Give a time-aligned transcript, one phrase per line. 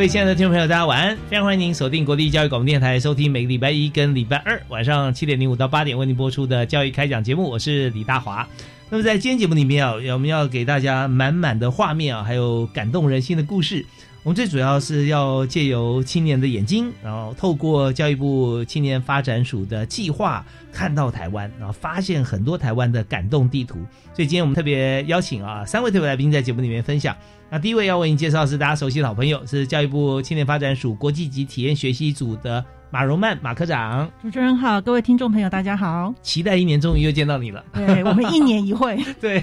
[0.00, 1.18] 各位亲爱的听众朋友，大家晚安！
[1.28, 7.50] 非常欢迎您锁定国立教育广播电台，收听每个礼拜一跟礼拜二晚上七点零五到八点为您播出的教育开讲节目。
[7.50, 8.48] 我是李大华。
[8.88, 13.84] 那么在今天节目里面啊，我们要给大家满满的画面啊，还有感动人心的故事。
[14.22, 23.78] 我们最主要是要借由青年的眼睛，然后透过教育部青年发展署的计划，看到台湾，然后发现很多台湾的感动地图。
[24.12, 27.16] 所以今天我们特别邀请啊三位特别来宾在节目里面分享。
[27.48, 34.06] 那第一位要为您介绍是大家熟悉的好朋友，是教育部青年发展署国际级体验学习组的马荣曼马科长。
[34.20, 37.64] 主持人好，各位听众朋友大家好，期待一年终于又见到你了。
[37.72, 39.42] 对我们一年一会， 对，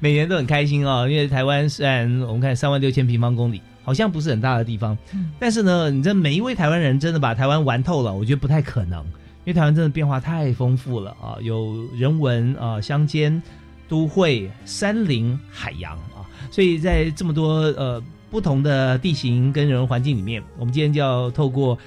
[0.00, 1.08] 每年都很开心哦。
[1.10, 4.96] 因为台湾虽然我们看三万六千平方公里，好像不是很大的地方，
[5.38, 9.04] 但是呢，你这每一位台湾人真的把台湾玩透了，我觉得不太可能，
[9.44, 13.40] 因为台湾真的变化太丰富了啊，有人文啊、乡间、
[13.86, 16.24] 都会、山林、海洋啊。
[16.50, 21.78] 所以在这么多呃不同的地形跟人文环境里面，我们今天就要透过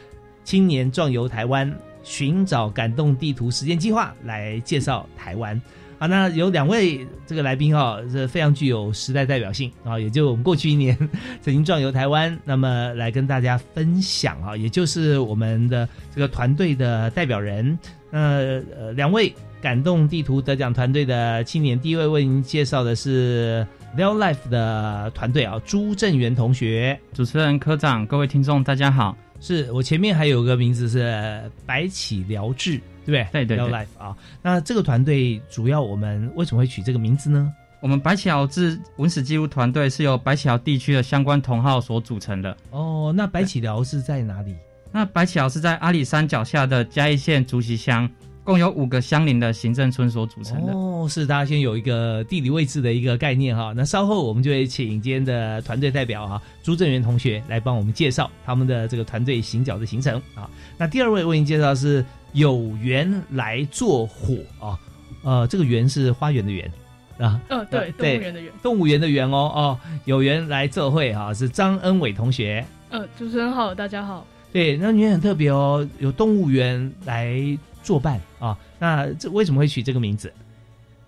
[0.44, 1.74] 青年壮游台湾，
[2.04, 5.60] 寻找感动地图实践计划来介绍台湾。
[6.00, 10.98] 啊，那有两位这个来宾哈，是非常具有时代代表性啊，也就我们过去一年
[11.42, 17.78] 曾经壮游台湾，那么来跟大家分享啊，也就是我们的这个团队的代表人，
[18.12, 23.66] 呃呃，两位感动地图得奖团队的青年，第一位为您介绍的是。
[23.96, 29.18] Real Life 的团队啊，朱正元同学，主持人科长，各位听众，大家好。
[29.40, 33.46] 是我前面还有个名字是白起疗治，对不对？
[33.46, 37.54] 对对 Life 啊，那这个团队主要我们为什么会取这个名字呢？
[37.80, 42.58] 我们白起疗治文史记录团队是由白起疗地区的相关同号所组成的。
[42.72, 44.56] 哦，那白起疗是在哪里？
[44.92, 48.10] 那白起疗是在阿里山脚下的嘉义县竹崎乡。
[48.48, 53.74] 共有五个相邻的行政村所组成的哦，是大家先有一个地理位置的一个概念哈。
[53.76, 60.50] 那稍后我们就会请今天的团队代表哈朱正元同学来帮我们介绍他们的这个团队行脚的行程啊。
[60.78, 64.80] 那第二位为您介绍是有缘来做火啊，
[65.24, 66.72] 呃，这个缘是花园的园
[67.18, 72.66] 啊，嗯，对，动物园的园，动物园的园哦哦，有缘来这会哈，是张恩伟同学。
[72.92, 74.26] 呃，主持人好，大家好。
[74.54, 77.58] 对，那园很特别哦，有动物园来。
[77.88, 80.30] 作伴啊，那这为什么会取这个名字？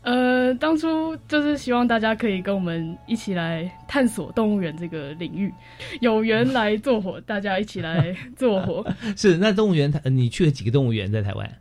[0.01, 5.53] 呃，当初就是希望大家可以跟我们一起来探索动物园这个领域，
[5.99, 8.85] 有缘来做火，大家一起来做火。
[9.17, 11.57] 是，那动物园，你去了几个动物园在台湾？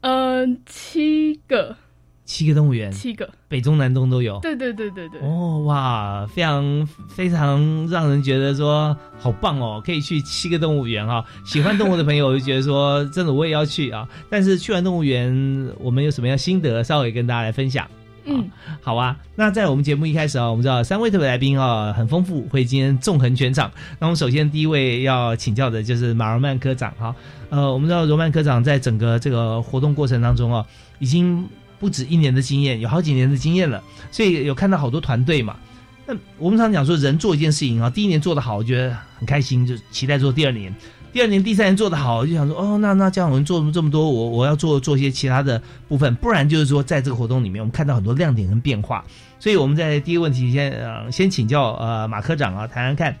[0.00, 1.76] 嗯，七个。
[2.24, 4.38] 七个动物园，七个，北中南东都有。
[4.40, 5.20] 对对对对对。
[5.20, 11.22] 哦哇，非常非常让人觉得说好棒哦，可以去七个动物园哈。
[11.44, 14.08] 喜欢动物的朋友就觉得说，真的我也要去啊。
[14.30, 17.86] 但是去完动物园，我们有什么样心得，稍微跟大家来分享。
[18.24, 18.48] 嗯，
[18.80, 19.14] 好啊。
[19.36, 23.70] 那在我们节目一开始啊，我们知道三位特别来宾啊很丰富，会今天纵横全场。
[23.98, 27.14] 那我们首先第一位要请教的就是马荣曼科长哈。
[27.50, 30.64] 呃，我们知道荣曼科长在整个这个活动过程当中啊，
[30.98, 31.46] 已经。
[31.84, 35.54] 不止一年的经验，有好几年的经验了，所以有看到好多团队嘛。
[36.06, 40.72] 那我们常讲说，人做一件事情啊，第一年做得好，我觉得很开心，就期待做第二年；
[41.12, 49.04] 第二年、第三年做得好，就想说，哦，那那这样我们做这么多，我我要做做些其他的部分，不然就是说，在这个活动里面，我们看到很多亮点跟变化。
[49.38, 53.14] 所以我们在第一个问题先呃先请教呃马科长啊，谈谈看。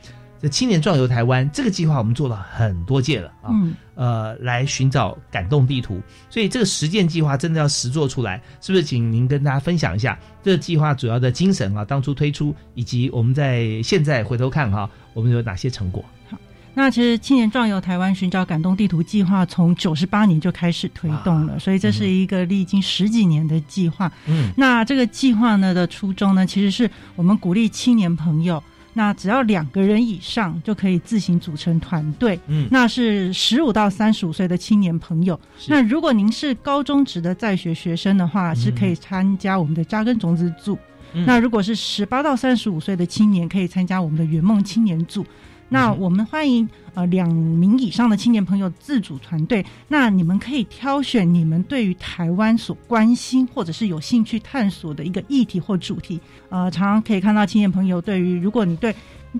[0.48, 3.50] 青年壮游台湾这个计划，我们做了很多届了啊，
[3.94, 6.00] 呃，来寻找感动地图。
[6.30, 8.84] 所以这个实践计划真的要实做出来，是不是？
[8.84, 16.04] 请您跟大家分享一下这个计划主要的精神啊，当初推出以及我们在现在回头看哈，我们有哪些成果？
[16.28, 16.38] 好，
[16.74, 24.12] 那其实青年壮游台湾寻找感动地图计划从九十八年就开始推动了，所以这是一个历经十几年的计划。
[24.26, 28.62] 嗯，那这个计划呢的初衷呢，其实是我们鼓励青年朋友，
[28.94, 32.40] 那只要两个人以上就可以自行组成团队。
[32.46, 35.38] 嗯那是十五到三十五岁的青年朋友。
[35.68, 40.78] 那如果您是高中职的在学学生的话，是可以参加我们的扎根种子组。
[41.12, 45.24] 嗯那如果是十八到三十五岁的青年，可以参加我们的圆梦青年组。
[45.68, 49.64] 那嗯我们欢迎呃两名以上的青年朋友自主团队。
[49.88, 56.20] 那你们可以挑选你们对于台湾所关心或者是有兴趣探索的一个议题或主题。
[56.48, 58.94] 呃，常常可以看到青年朋友对于如果你对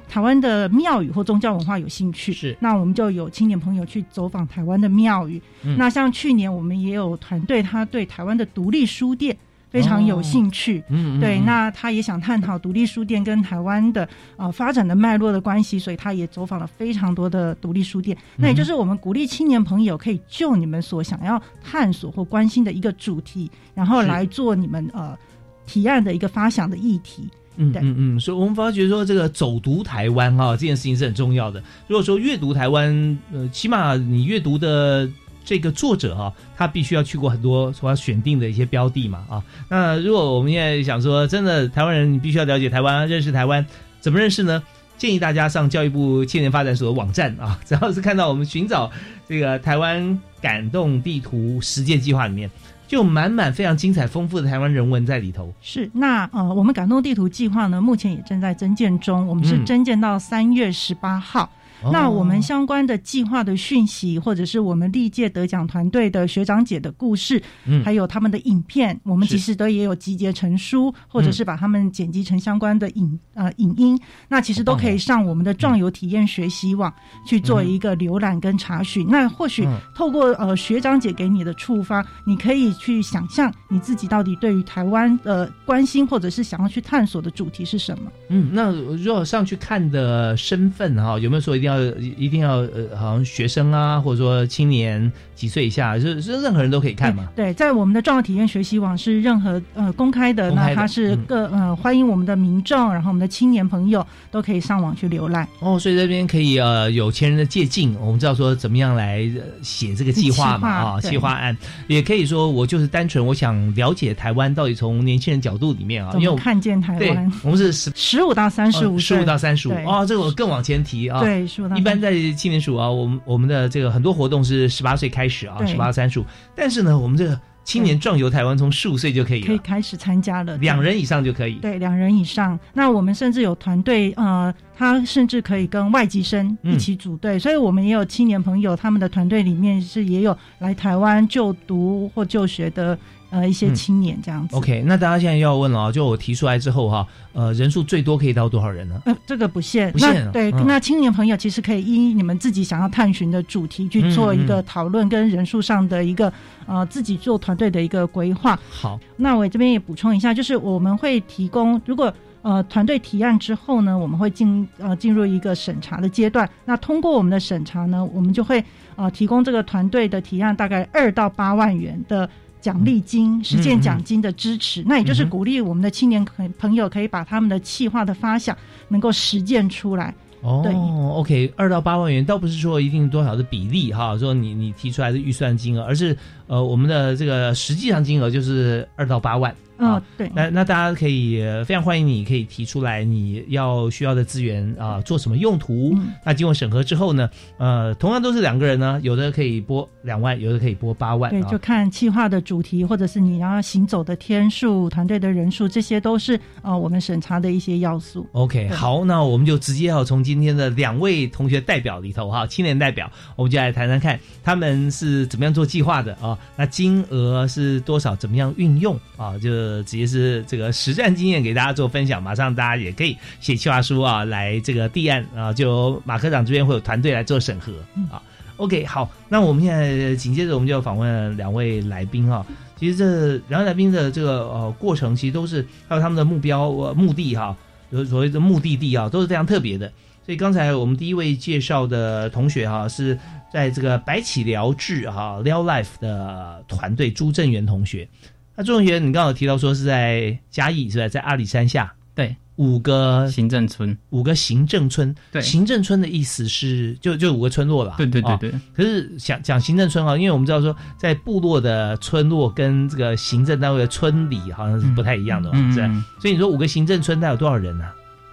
[0.09, 5.41] 台湾的庙宇或宗教文化有兴趣，是那我们就有青年朋友去走访台湾的庙宇。
[5.62, 9.37] 嗯那像去年我们也有团队，他对台湾的独立书店
[9.75, 10.79] 非常有兴趣。
[10.88, 18.17] 嗯，嗯对，嗯那他也想探讨独立书店跟台湾的呃发展的脉络的关系，所以他也走访了非常多的独立书店。
[18.37, 25.19] 那也就是我们鼓励青年朋友可以就你们所想要探索或关心的一个主题，然后来做你们呃
[25.67, 27.29] 提案的一个发想的议题。
[27.56, 31.62] 嗯嗯嗯，所以我们发觉说，这个走读台湾啊、这件事情是很重要的。
[31.87, 35.09] 如果说阅读台湾，呃，起码你阅读的
[35.44, 39.44] 这个作者哈、他必须要去过很多所要选定的一些标的嘛啊。
[39.69, 43.64] 那如果我们现在想说，真的台湾人你必须要了解台湾，认识台湾，
[44.00, 44.62] 怎么认识呢？
[44.96, 48.91] 建议大家上教育部青年发展所的网站啊， 只要是看到我们寻找
[49.29, 52.49] 这个台湾感动地图实践计划里面，
[52.87, 55.52] 就有满满非常精彩丰富的台湾人文在里头。
[55.61, 61.50] 是，那呃，我们感动地图计划呢，目前也正在增建中，我们是嗯增建到三月十八号。
[61.92, 67.82] 那我们哦相关的计划的讯息，或者是我们历届得奖团队的学长姐的故事，嗯。
[67.84, 73.98] 还有他们的影片，我们其实都也有集结成书，或者是把他们剪辑成相关的影呃影音，
[74.28, 76.92] 那其实都可以上我们的壮游体验学习网
[77.26, 79.06] 去做一个浏览跟查询。
[79.08, 79.78] 那或许嗯。
[79.94, 88.10] 透过呃学长姐给你的触发，你可以去想象你自己到底对于台湾呃关心或者是想要去探索的主题是什么。
[88.28, 91.74] 嗯，那如果上去看的身份哈、有没有说一定要
[92.17, 97.29] 一定要呃，好像学生啊，或者说青年几岁以下，是是任何人都可以看嘛？
[97.35, 105.47] 对，在我们的重要体验学习网是任何呃公开的，开的那它是嗯各、呃欢迎我们的民众，然后我们的青年朋友都可以上网去浏览。
[105.61, 111.56] 哦，所以这边可以呃有钱人的借鉴，我们知道说怎么样来呃写这个计划嘛啊，计划对计划案，
[111.88, 117.32] 也可以说我就是单纯我想了解台湾到底从年轻人角度里面啊，怎么因为我看见台对湾？
[117.43, 125.66] 我们是十十五到三十五，十五到三十五哦，这个我更往前提啊，对，十五到35一般在青年署啊，我们我们的这个很多活动是十八岁开始啊，对。
[125.66, 126.25] 十八到三十五，
[126.55, 131.55] 但是呢，我们这个青年壮游台湾从十五岁就可以了，可以开始参加了，两人以上就可以。
[131.55, 132.58] 对两人以上。
[132.75, 142.99] 那我们甚至有团队，呃，他甚至可以跟外籍生嗯一起组队，所以我们也有青年朋友，他们的团队里面是也有来台湾就读或就学的
[143.34, 144.54] 呃一些嗯青年这样子。
[144.54, 149.02] OK，那大家现在要问了啊，就我提出来之后哈，呃，人数最多可以到多少人呢？
[149.06, 156.32] 呃，这个不限，不限对，嗯那青年朋友其实可以依你们自己想要探寻的主题去做一嗯个讨论，跟人数上的一个
[156.66, 158.56] 呃自己做团队的一个规划。
[158.70, 166.48] 好，那我这边也补充一下，就是我们会提供，如果呃团队提案之后呢，我们会进呃进入一个审查的阶段。
[166.64, 168.62] 那通过我们的审查呢，我们就会
[168.94, 172.31] 呃提供这个团队的提案大概二到八万元的。
[172.64, 178.56] 奖励金、实践奖金的支持，那也就是鼓励我们的青年朋朋友可以把他们的企划的发想
[178.89, 180.15] 能够实践出来。
[180.62, 189.55] 对哦，OK，二到八万元倒不是说一定多少的比例哈，说你你提出来的预算金额，而是呃我们的这个实际上金额就是二到八万。
[189.78, 195.93] 嗯、啊对，那那大家可以呃非常欢迎你可以提出来你要需要的资源啊、做什么用途？
[195.96, 197.28] 嗯那经过审核之后呢，
[197.58, 201.58] 呃，同样都是两个人呢，有的可以拨两万，有的可以拨八万对，啊就。
[201.64, 208.26] 看计划的主题，或者是你要行走的天数、团队的人数，这些都是呃我们审查的一些要素。
[208.32, 216.38] OK，好，那我们就直接要从今天的两位同学代表里头哈，青年代表，我们就来谈谈看他们是怎么样做计划的啊？
[216.54, 218.14] 那金额是多少？
[218.14, 219.38] 怎么样运用啊？
[219.38, 222.23] 就呃直接是这个实战经验给大家做分享。
[222.23, 227.73] 马上大家也可以写计划书啊，来这个递案啊，就马科长这边会有团队来做审核
[228.11, 228.23] 啊。
[228.56, 237.56] OK，好，那我们现在紧接着我们就访问两位来宾哈、其实这两位来宾的这个呃过程，其实都是还有他们的目标、呃、目的哈、
[237.91, 239.91] 有所谓的目的地啊，都是非常特别的。
[240.25, 243.19] 所以刚才我们第一位介绍的同学哈、是
[243.53, 248.09] 在这个白起疗治哈、撩 Life 的团队朱正元同学。
[248.56, 251.08] 那朱同学，你刚好提到说是在嘉义是吧？
[251.08, 255.13] 在阿里山下对，五个行政村，五个行政村。
[255.32, 257.91] 对行政村的意思是就就五个村落了。
[257.91, 265.87] 啊对对对对，可是想讲行政村啊，因为我们知道说，在部落的村落跟这个行政单位的村里好像是不太一样的嘛，是吧？
[265.89, 267.84] 嗯，所以你说五个行政村，它有多少人呢、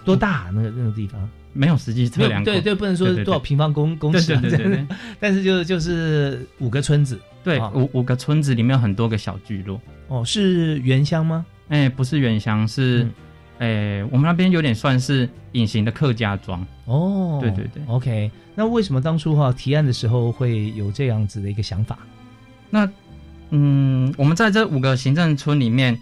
[0.06, 1.28] 多大、啊、那个那个地方？
[1.54, 4.88] 没有实际测量过，对对，不能说多少平方公公对尺、啊，对对对对
[5.20, 11.46] 但是就就是五个村子对啊，五五个村子里面有很多个小聚落，哦，是原乡吗？
[11.70, 13.04] 哎，不是原乡，是
[13.60, 18.30] 嗯，哎，我们那边有点算是隐形的客家庄，哦，对对对，OK。
[18.54, 22.00] 那为什么当初哈、提案的时候会有这样子的一个想法？
[22.70, 22.90] 那
[23.52, 25.98] 嗯，我们在这五个行政村里面，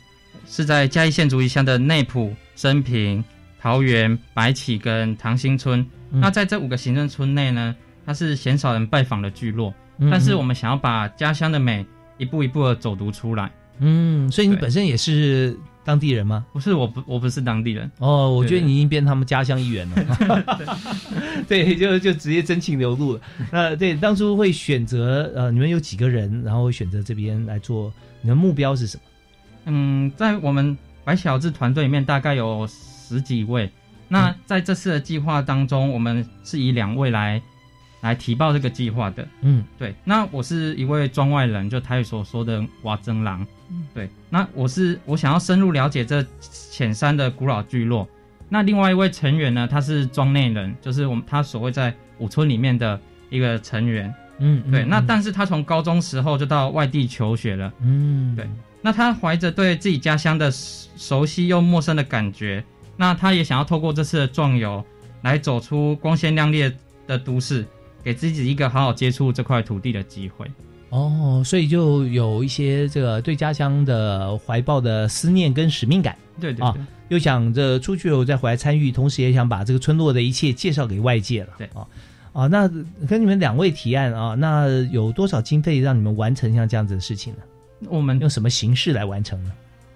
[0.47, 3.23] 是在嘉义县竹崎乡的内埔、升平、
[3.59, 5.79] 桃园、白起跟唐兴村。
[6.11, 11.85] 嗯那在这五个行政村内呢，它是鲜少人拜访的聚落，嗯但是我们想要把家乡的美
[12.17, 13.51] 一步一步的走读出来。
[13.79, 16.45] 嗯，所以你本身也是当地人吗？
[16.51, 20.65] 不是，我不我不是当地人，哦，我觉得你已经变他们家乡一员了。
[21.47, 23.21] 对，就就直接真情流露了。
[23.51, 27.91] 那对，当初会选择呃，你们有几个人，然后会选择这边来做，
[28.21, 29.03] 你的目标是什么？
[29.65, 33.71] 嗯，在我们白小智团队里面大概有十几位。
[34.09, 37.41] 那在这次的计划当中，我们是以两位来
[38.01, 39.27] 来提报这个计划的。
[39.41, 43.45] 嗯对，那我是一位庄外人，就台语所说的瓦增郎。
[43.93, 48.07] 对，那我是我想要深入了解这浅山的古老聚落。
[48.47, 54.11] 那另外一位成员呢，他是庄内人，就是我们他所谓在五村里面的一个成员。
[54.39, 57.71] 嗯，对，那嗯但是他从高中时候就到外地求学了。
[57.81, 58.47] 嗯，对
[58.81, 62.63] 那他怀着对自己家乡的熟熟悉又陌生的感觉，
[62.95, 64.83] 那他也想要透过这次的壮游，
[65.21, 66.73] 来走出光鲜亮丽
[67.05, 67.65] 的都市，
[68.03, 70.45] 给自己一个好好接触这块土地的机会。
[70.89, 76.75] 哦，所以就有一些这个对家乡的怀抱的思念跟使命感，啊对对啊，
[77.09, 81.49] 又想着出去后再回来参与，同时也想把这个村落的一切介绍给外界了。
[81.59, 81.85] 对啊
[82.33, 82.67] 啊，那
[83.07, 87.39] 跟你们两位提案啊，那有多少经费让你们完成像这样子的事情呢？
[87.87, 89.51] 我们用什么形式来完成呢？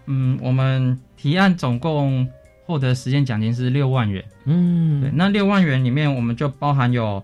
[0.06, 2.28] 嗯，我们提案总共
[2.66, 4.24] 获得时间奖金是六万元。
[4.46, 7.24] 嗯，对，那六万元里面我们就包含有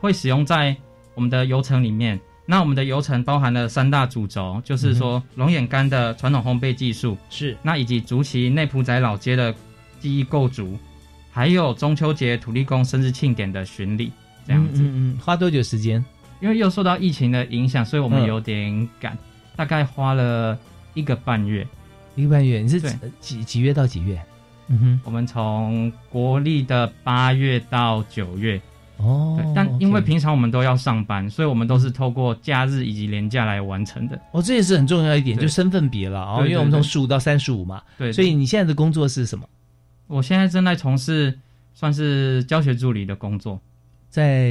[0.00, 0.76] 会使用在
[1.14, 2.18] 我们的游程里面。
[2.46, 9.54] 那我们的游程包含了三大主轴，就是说龙眼干的传统烘焙技术，是那以及竹崎内埔仔老街的
[10.00, 10.76] 记忆构筑，
[11.30, 14.10] 还有中秋节土地公生日庆典的巡礼，
[14.46, 14.82] 这样子。
[14.82, 16.04] 嗯嗯嗯，花多久时间？
[16.40, 19.16] 因为又受到疫情的影响，所以我们嗯有点赶，
[19.54, 20.58] 大概花了
[20.94, 21.64] 一个半月。
[22.16, 24.20] 一个半月，你是几几几月到几月？
[24.66, 28.60] 嗯哼，我们从国历的八月到九月，
[29.02, 34.20] 哦对，，但因为平常我们都要上班，所以我们都是透过假日以及年假来完成的。
[34.32, 39.44] 哦，这也是很重要一点，就身份别了哦，对对因为我们从对十五到三十五嘛，对，所以你现在的工作是什么？
[40.06, 41.38] 我现在正在从事
[41.72, 43.60] 算是教学助理的工作，
[44.08, 44.50] 在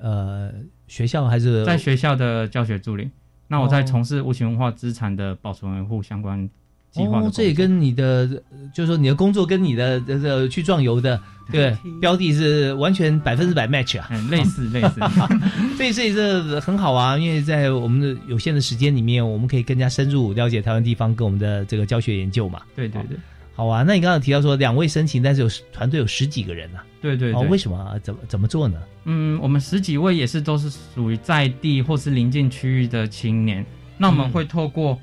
[0.00, 0.52] 呃
[0.86, 3.10] 学校还是在学校的教学助理。
[3.48, 6.48] 那我哦在从事无形文化资产的保存维护相关
[6.90, 11.20] 计划的、，哦这也跟你的，呃就是说你的工作跟你的这个去壮游的
[11.50, 15.00] 对标的是完全百分之百 match 啊，嗯类似类似，
[15.76, 22.62] 所以所以这很好啊，因为在我们的有限的时间里面，我们可以更加深入了解台湾地方跟我们的这个教学研究嘛。
[22.76, 23.16] 对对对
[23.52, 27.44] 好啊，那你刚刚提到说两位申请，但是有团队有十几个人啊，哦，对对哦。
[27.50, 27.98] 为什么啊？
[28.02, 28.78] 怎么怎么做呢？
[29.04, 33.66] 嗯，我们十几位也是都是属于在地或是邻近区域的青年。
[33.98, 34.98] 那我们嗯会透过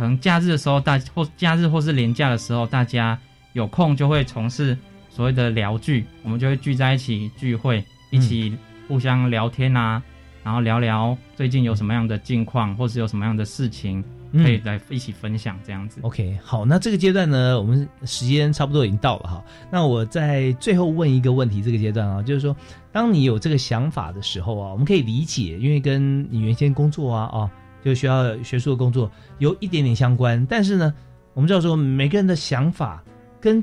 [0.00, 3.18] 可能假日的时候，大或假日或是年假的时候，大家
[3.52, 4.74] 有空就会从事
[5.10, 8.56] 所谓的聊聚，我们就会聚在一起聚会，一起
[8.88, 10.02] 互相聊天啊，
[10.42, 14.02] 然后聊聊最近有什么样的近况，或是有什么样的事情
[14.32, 16.00] 嗯可以来一起分享这样子。
[16.00, 19.44] OK，好，那这个阶段呢，我们时间差不多已经到了哈。
[19.70, 22.56] 那我在最后问一个问题，这个阶段啊，就是说，
[22.90, 27.50] 当你有这个想法的时候啊，我们可以理解，因为跟你原先工作啊啊，
[27.84, 30.94] 就学校学术的工作有一点点相关，但是呢，
[31.34, 33.02] 我们知道说每个人的想法
[33.40, 33.62] 跟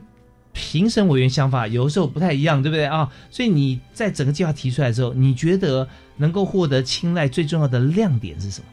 [0.54, 3.08] 评审委员想法有的时候不太一样，对不对啊？
[3.30, 8.68] 所以你在整个计划提出来之后，你觉得能够获得青睐最重要的亮点是什么？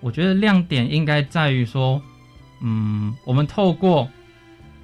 [0.00, 2.00] 我觉得亮点应该在于说，
[2.62, 4.08] 嗯，我们透过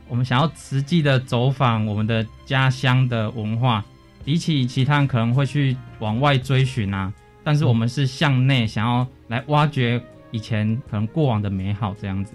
[0.08, 3.82] 我们想要实际的走访我们的家乡的文化，
[4.26, 7.10] 比起其他人可能会去往外追寻啊，
[7.46, 12.32] 但是我们是向内想要来挖掘以前可能过往的美好这样子。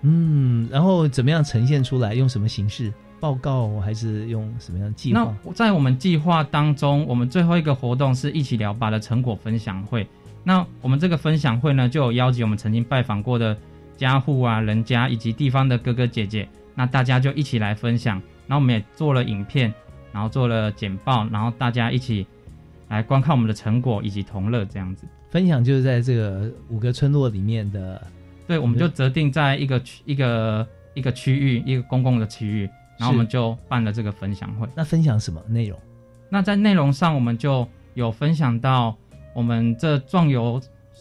[0.00, 2.14] 嗯，然后怎么样呈现出来？
[2.14, 2.90] 用什么形式？
[3.20, 5.52] 报告还是用什么样的计划那划？
[5.54, 10.06] 在我们计划当中，我们最后一个活动是一起聊吧的成果分享会。
[10.42, 13.54] 那我们这个分享会呢，就有邀请我们曾经拜访过的
[13.98, 18.16] 家户啊、人家以及地方的哥哥姐姐那大家就一起来分享。
[18.46, 19.74] 然后我们也做了影片，
[20.10, 22.26] 然后做了简报，然后大家一起
[22.88, 25.06] 来观看我们的成果以及同乐这样子。
[25.30, 28.06] 分享就是在这个五个村落里面的，
[28.46, 34.68] 对，我们就择定在一个区一个一个区域一个公共的区域，然后我们就办了这个分享会。
[34.76, 35.76] 那分享什么内容？
[36.28, 38.96] 那在内容上，我们就有分享到
[39.34, 40.60] 我们这壮游，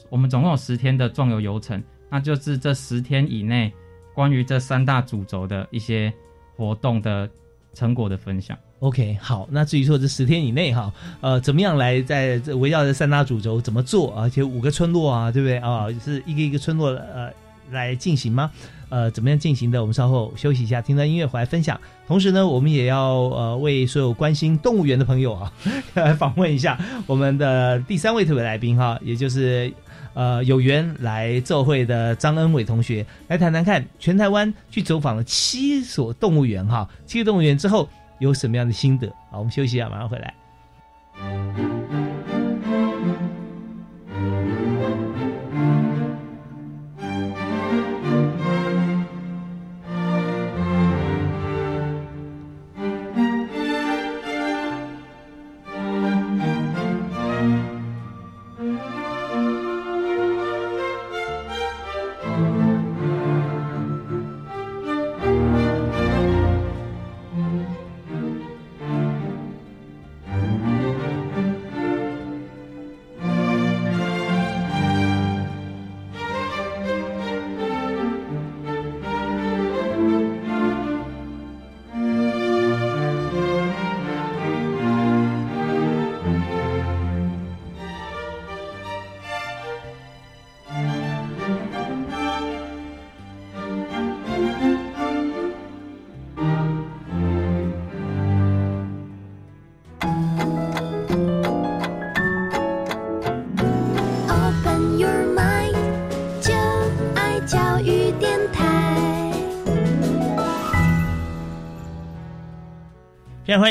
[0.09, 3.71] 我们总共有十天的壮游游程，那就是这十天以内
[4.15, 6.11] 关于这三大主轴的一些
[6.55, 7.29] 活动的
[7.73, 8.57] 成果的分享。
[8.83, 15.87] OK，好，那至于说这十天以内哈，呃，怎么样来在这围绕着三大主轴怎么做，而且五个村落啊，对不对啊？
[16.03, 17.31] 是一个一个村落呃
[17.71, 18.51] 来进行吗？
[18.89, 19.79] 呃，怎么样进行的？
[19.79, 21.79] 我们稍后休息一下，听段音乐回来分享。
[22.05, 25.53] 同时呢，我们也要呃为所有关心动物园的朋友啊，
[25.93, 29.71] 来 访问一下我们的第三位特别来宾哈，也就是
[30.13, 37.87] 呃有缘来奏会的张恩伟同学，来谈谈看全台湾去走访了七所动物园哈，七个动物园之后。
[38.23, 39.13] 有什么样的心得？
[39.29, 40.33] 好，我们休息一下，马上回来。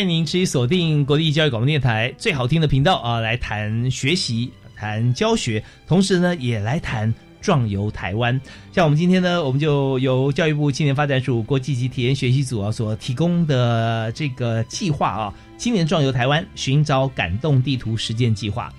[0.02, 8.40] 欢迎您持续锁定国立教育广播电台最好听的频道啊，来谈学习、谈教学，同时呢也来谈壮游台湾。
[8.72, 18.74] 像我们今天呢，我们就由教育部青年发展署国际级体验学习组啊所提供的这个计划啊，青年壮游台湾，寻找感动地图实践计划。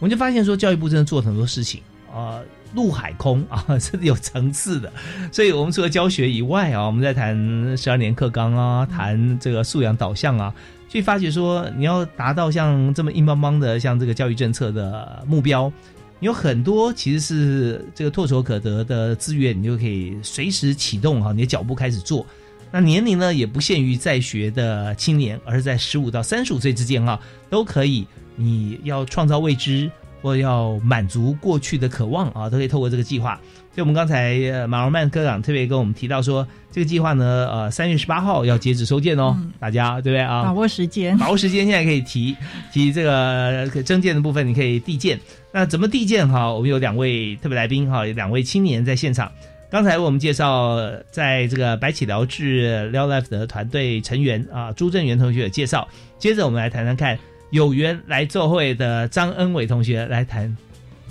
[0.00, 1.80] 我们就发现说，教育部真的做了很多事情、
[2.14, 2.42] 呃
[2.74, 4.92] 陆海空 啊，是有层次的。
[5.32, 10.54] 所以，我们除了教学以外啊，我们在谈十二年课纲啊，谈这个素养导向啊，
[10.88, 15.72] 去发觉说，你要达到像这么硬邦邦的像这个教育政策的目标，
[16.18, 22.26] 你有很多其实是这个唾手可得的资源，你就可以随时启动哈，你的脚步开始做。
[22.72, 28.06] 那年龄呢，也不限于在学的青年，而是在十五到三十五岁之间哈，都可以。
[28.36, 29.88] 你要创造未知，
[30.24, 33.38] 或要满足过去的渴望啊，都可以透过这个计划。
[33.74, 40.44] 所以，我们刚才呃马荣曼科长特别跟我们提到说，这个计划呢，呃，三月十八号要截止收件哦，大家对不对啊？
[40.44, 42.34] 把握时间，把握时间，现在可以提
[42.72, 45.20] 提这个征件的部分，你可以递件。
[45.52, 46.50] 那怎么递件哈？
[46.50, 49.30] 我们有两位特别来宾哈，有两位青年在现场。
[49.70, 50.78] 刚才为我们介绍，
[51.10, 55.86] 在这个白起疗治疗 Life 的团队成员啊，朱正元同学有介绍。
[56.16, 57.18] 接着我们来谈谈看，
[57.54, 60.54] 有缘来做会的张恩伟同学来谈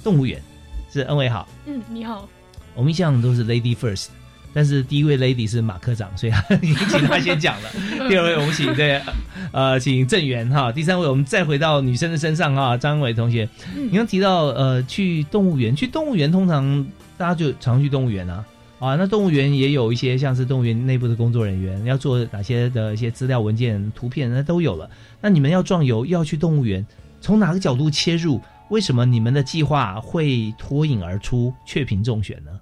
[0.03, 0.41] 动物园。
[0.91, 2.27] 是恩伟好，嗯，你好，
[2.75, 4.07] 我们一向都是 Lady First，
[4.53, 7.69] 但是第一位 Lady 是马科长，所以 已经请他先讲了。
[8.09, 9.01] 第二位我们请对
[9.53, 16.85] 呃请郑源哈，第三位我们再回到女生的身上哈，张伟同学，嗯你刚提到呃去动物园，去动物园通常
[17.17, 18.43] 大家就常去动物园啊。
[18.83, 24.89] 啊，那动物园也有一些像是动物园内部的工作人员要做哪些的一些资料文件、图片，那都有了。
[25.21, 26.85] 那你们要壮游，又要去动物园，
[27.21, 28.41] 从哪个角度切入？
[28.69, 32.59] 为什么你们的计划会脱颖而出，雀屏中选呢？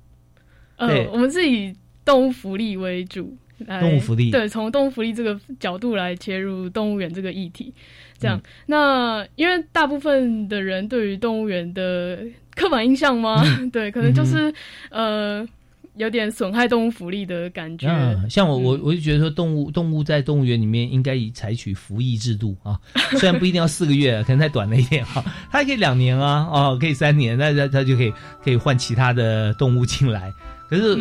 [0.77, 1.73] 对呃，我们是以
[2.05, 3.35] 动物福利为主，
[3.79, 7.73] 动物福利对，从动物福利这个角度来切入动物园这个议题。
[8.19, 12.19] 这样，嗯那因为大部分的人对于动物园的
[12.55, 13.41] 刻板印象吗？
[13.73, 14.53] 对，可能就是、
[14.89, 15.47] 呃
[15.95, 17.87] 有点损害动物福利的感觉。
[17.87, 22.79] 嗯，像我我我就觉得说，动物动物在动物园里面应该以采取服役制度啊，
[23.19, 30.31] 虽然不一定要四个月，可能太短了一点哈， 它还可以两年啊，哦，可以三年，那它它就可以可以换其他的动物进来。
[30.69, 30.97] 可是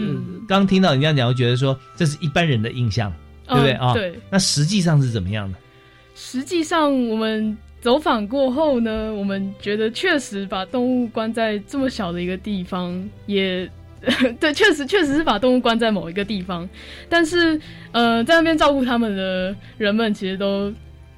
[0.48, 3.12] 刚听到你这样讲，我觉得说这是一般人的印象，
[3.46, 3.92] 对不对啊？
[3.92, 5.58] 嗯对，那实际上是怎么样的？
[6.16, 13.70] 实际上我们走访过后呢，我们觉得确实把动物关在这么小的一个地方，也
[14.40, 16.68] 对，确实确实是把动物关在某一个地方，
[17.08, 17.60] 但是
[17.92, 20.72] 呃，在那边照顾他们的人们其实都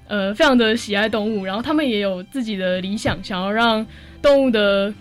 [0.09, 3.87] 呃非常的喜爱动物，然后他们也有自己的理想，想要让
[4.21, 4.93] 动物的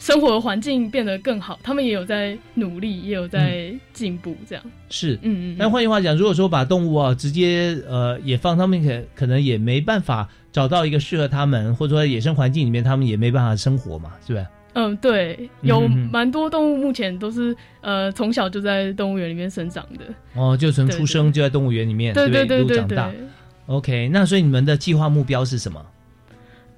[0.00, 4.64] 生活环境变得更好，他们也有在努力，也有在进步，这样。
[4.90, 5.56] 是，嗯嗯。
[5.58, 14.46] 但换句话讲，如果说把动物啊直接呃也放他们可可能也没办法找到一个适合他们，或者说野生环境里面他们也没办法生活嘛，是不是？
[14.74, 20.04] 嗯，对，有蛮多动物目前都是呃从小就在动物园里面生长的。
[20.34, 23.20] 哦，就从出生就在动物园里面，对对对对长大对。。
[23.66, 25.84] OK，那所以你们的计划目标是什么？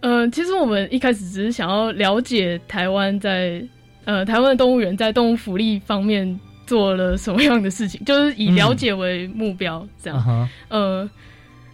[0.00, 3.62] 呃，其实我们一开始只是想要了解台湾在
[4.06, 10.18] 呃台湾的动物园在动物福利方面做了什么样的事情，就是以了解为目标这样。
[10.18, 11.10] 啊哈，呃，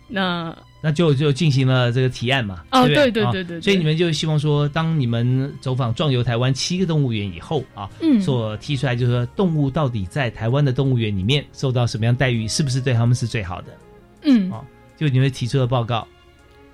[0.08, 2.62] 那那就就进行了这个提案嘛。
[2.70, 13.76] 哦对对啊对对对对对所以你们就希望说，当你们走访壮游台湾七个动物园以后啊，嗯所提出来就是说，动物到底在台湾的动物园里面受到什么样待遇，是不是对他们是最好的？
[14.22, 14.64] 嗯，哦
[14.96, 16.06] 就你们提出的报告。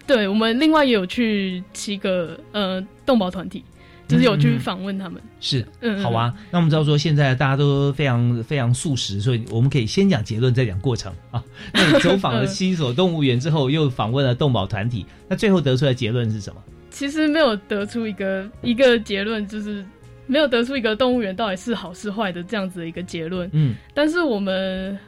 [0.07, 3.65] 对我们另外也有去七个呃动保团体，
[4.13, 5.21] 就是有去访问他们。
[5.41, 6.33] 是，嗯好啊。
[6.51, 11.43] 那我们知道说现在大家都非常非常素食，所以我们可以先讲结论，再讲过程啊。
[11.73, 16.63] 那你走访了七所动物园之后，又访问了动保团体， 那最后得出来的结论是什么？
[16.91, 19.85] 其实没有得出一个一个结论，就是
[20.27, 23.49] 没有得出一个动物园到底是好是坏的这样子的一个结论。
[23.55, 24.99] 嗯，但是我们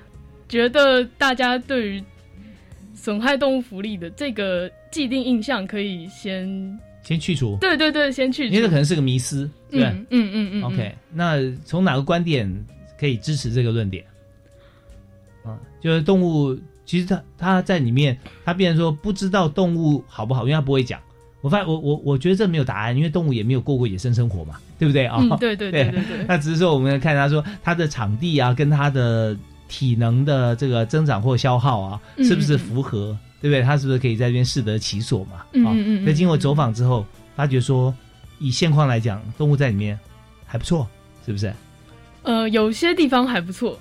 [0.49, 2.05] 觉得大家对于
[2.95, 6.49] 损害动物福利的这个既定印象可以先，
[7.05, 8.55] 先去除，对对对，先去除。
[8.55, 9.89] 因为这可能是个迷思，对不对？
[9.91, 12.51] 嗯嗯嗯嗯 OK，那从哪个观点
[12.99, 14.05] 可以支持这个论点？
[15.45, 20.99] 啊，就是动物，其实它它在里面，它变成说不知道动物好不好，因为它不会讲。
[21.43, 25.19] 我发现我我我觉得这没有答案，因为动物也没有过过野生生活嘛，对不对啊？
[25.21, 29.37] 嗯对对对对对那只是说我们看他说它的场地啊，跟它的
[29.69, 33.15] 体能的这个增长或消耗啊，嗯是不是符合？
[33.45, 33.61] 对不对？
[33.63, 35.37] 他是不是可以在这边适得其所嘛？
[35.37, 37.05] 啊嗯嗯嗯嗯那经过走访之后，
[37.37, 37.95] 发觉说
[38.39, 39.99] 以现况来讲，动物在里面
[40.47, 40.89] 还不错，
[41.27, 41.53] 是不是？
[42.23, 43.79] 呃，有些地方还不错，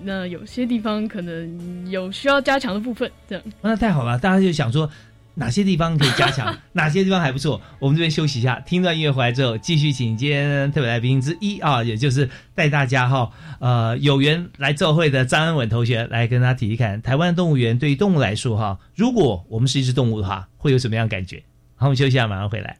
[0.00, 3.44] 那有些地方可能有需要加强的部分，这样。
[3.60, 4.88] 那太好了，大家就想说
[5.34, 7.60] 哪些地方可以加强， 哪些地方还不错。
[7.78, 21.42] 我们这边休息一下，听段音乐回来之后，继续请今天特别来宾之一啊，也就是带大家哈呃有缘来奏会的张安稳同学来跟大家提一看，台湾动物园对于动物来说哈，如果我们是一只动物的话，会有什么样的感觉？
[21.76, 22.76] 好，我们休息一下，马上回来。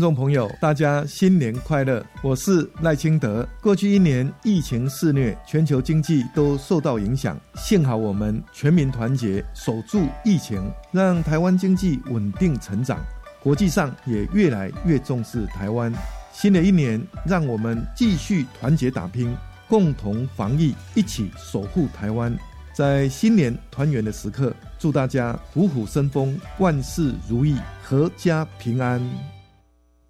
[0.00, 2.02] 听众朋友，大家新年快乐！
[2.22, 3.46] 我是赖清德。
[3.60, 12.98] 过去一年疫情肆虐，全球经济都受到影响，幸好我们全民团结，守住疫情，让台湾经济稳定成长。
[13.42, 15.92] 国际上也越来越重视台湾。
[16.32, 19.36] 新的一年，让我们继续团结打拼，
[19.68, 22.34] 共同防疫，一起守护台湾。
[22.72, 28.98] 在新年团圆的时刻，祝大家虎虎生风，万事如意，阖家平安。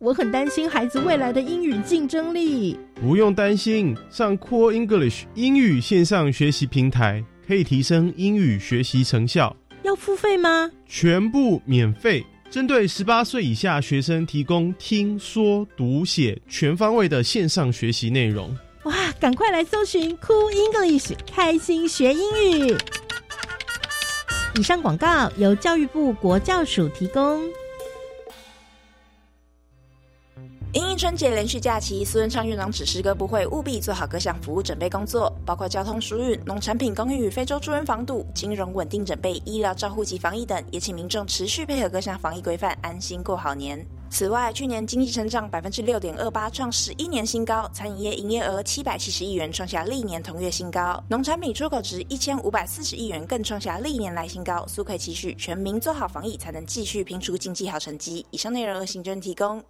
[0.02, 2.74] 我很担心孩子未来的英语竞争力。
[2.94, 9.54] 不用担心，上 Cool English 英语线上学习平台可以提升英语学习成效。
[9.82, 10.70] 要付费吗？
[10.86, 18.56] 全部免费，针对十八岁以下学生提供听说读写全方位的线上学习内容。
[18.84, 22.74] 哇，赶快来搜寻 Cool English，开心学英语。
[24.58, 27.42] 以上广告由教育部国教署提供。
[31.00, 43.82] 春节连续假期，苏文昌院长指示各部会务必做好各项服务准备工作，包括交通疏运、农产品供应与非洲猪瘟防堵、金融稳定准备、医疗照护及防疫等，也请民众持续配合各项防疫规范，安心过好年。
[44.10, 54.66] 此外，去年经济成长百分之六点二八，创十一年新高；餐饮业营业额七百七十亿元，创下历年同月新高；农产品出口值一千五百四十亿元，更创下历年来新高。
[54.66, 58.26] 苏奎期许全民做好防疫，才能继续拼出经济好成绩。
[58.30, 59.64] 以上内容由行政提供。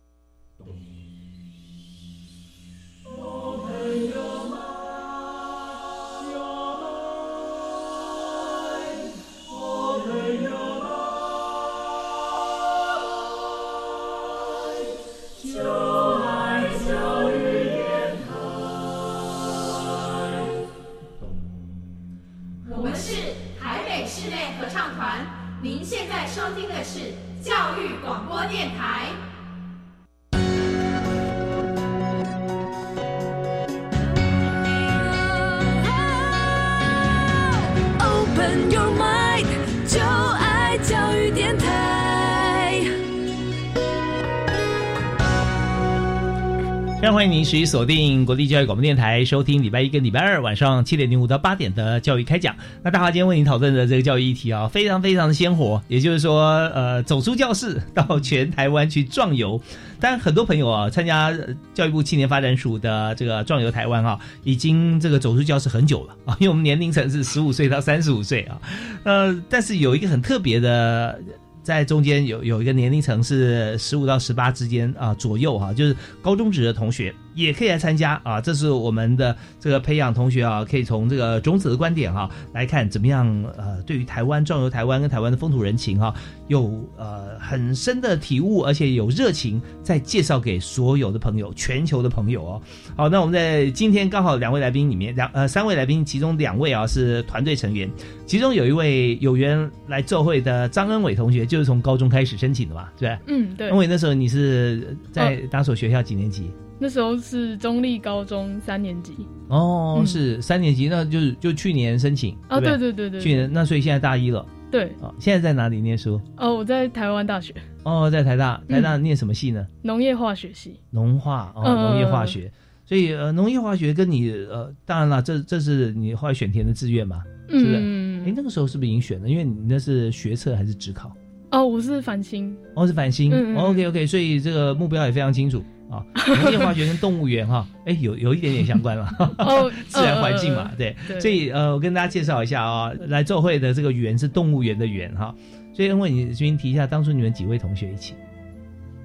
[47.13, 52.55] 欢迎您持续锁定国立教育广播电台，收听礼拜一跟礼拜二晚上七点零五到八点的教育开讲。
[52.85, 59.61] 那大华今天为您讨论的这个教育议题啊，非常非常的鲜活，也就是说，呃，走出教室到全台湾去壮游。
[59.99, 61.37] 当然，很多朋友啊，参加
[61.75, 68.61] 教育部青年发展署的这个壮游台湾啊，已经这个走出教室很久了啊，因为我们年龄层是十五岁到三十五岁啊，
[69.03, 71.21] 呃，但是有一个很特别的。
[71.63, 77.15] 在中间有有一个年龄层是十五到十八之间啊左右哈、就是高中职的同学。
[77.43, 78.41] 也可以来参加啊。
[78.41, 83.27] 这是我们的这个培养同学啊，可以从这个种子的观点哈、来看怎么样
[83.57, 86.15] 呃，对于台湾壮游台湾跟台湾的风土人情哈、
[86.49, 92.63] 有呃很深的体悟，而且有热情，再介绍给所有的朋友，全球的朋友哦。
[92.97, 97.91] 好，那我们在今天刚好两位来宾里面，两呃三位来宾，其中两位啊是团队成员，
[98.27, 103.19] 其中有一位有缘来做会的张恩伟同学，就是从高中开始申请的嘛，对？
[103.27, 103.77] 嗯，对恩。
[103.77, 106.51] 伟那时候你是在哪所学校几年级？
[106.81, 109.15] 那时候是中立高中三年级。
[109.49, 114.45] 哦，嗯是三年级，那就是就去年申请啊，对不对对对对，去年那所以现在大一了。
[114.71, 114.93] 对。
[115.01, 116.21] 哦，现在在哪里念书？
[116.37, 119.67] 哦，我在台湾大学哦，在台大，台大嗯念什么系呢？
[119.83, 120.81] 农业化学系。
[120.91, 122.51] 农化哦，嗯农业化学。
[122.87, 127.77] 所以呃，农业化学跟你呃，当然了，这这是你后来选填的志愿嘛，是不是？
[127.79, 129.29] 嗯哎，那个时候是不是已经选了？
[129.29, 131.13] 因为你那是学测还是职考？
[131.53, 132.57] 哦，我是繁星。
[132.75, 133.33] 哦，是繁星。
[133.33, 136.05] 嗯嗯 OK OK，所以这个目标也非常清楚啊。
[136.43, 139.09] 农业化学跟动物园哈， 哎，有有一点点相关了。
[139.39, 140.97] 哦 自然环境嘛，呃对。
[141.09, 145.35] 对所以呃，我跟大家介绍一下啊，来做会的这个园是动物园的园哈。
[145.75, 148.15] 所以恩伟，你这边提一下，当初你们几位同学一起？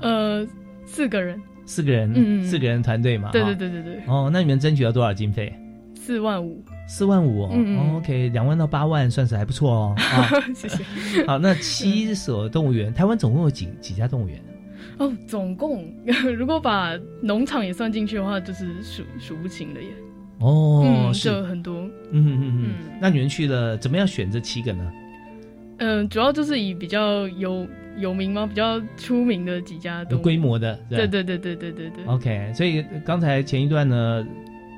[0.01, 0.45] 呃，
[0.85, 1.41] 四个人。
[1.67, 3.31] 四个人，嗯嗯四个人团队嘛。
[3.31, 5.51] 对对对对对，哦，那你们争取了多少经费？
[5.95, 6.63] 四万五。
[6.87, 9.95] 四万五哦、嗯嗯哦，OK，两万到八万算是还不错哦。
[9.97, 11.25] 啊，谢谢。
[11.25, 14.39] 好，那七所动物园，台湾总共有几几家动物园？
[14.97, 15.93] 哦，总共
[16.37, 19.87] 如果把农场也算进去的话，就是数数不清了耶。
[20.39, 21.81] 哦，嗯，是，就很多。
[22.11, 22.73] 嗯嗯嗯嗯。
[23.01, 24.91] 那你们去了，怎么样选这七个呢？
[25.77, 28.45] 嗯、主要就是以比较有有名吗？
[28.47, 32.05] 比较出名的几家有规模的，对对对对对对对。
[32.05, 34.25] OK，所以刚才前一段呢，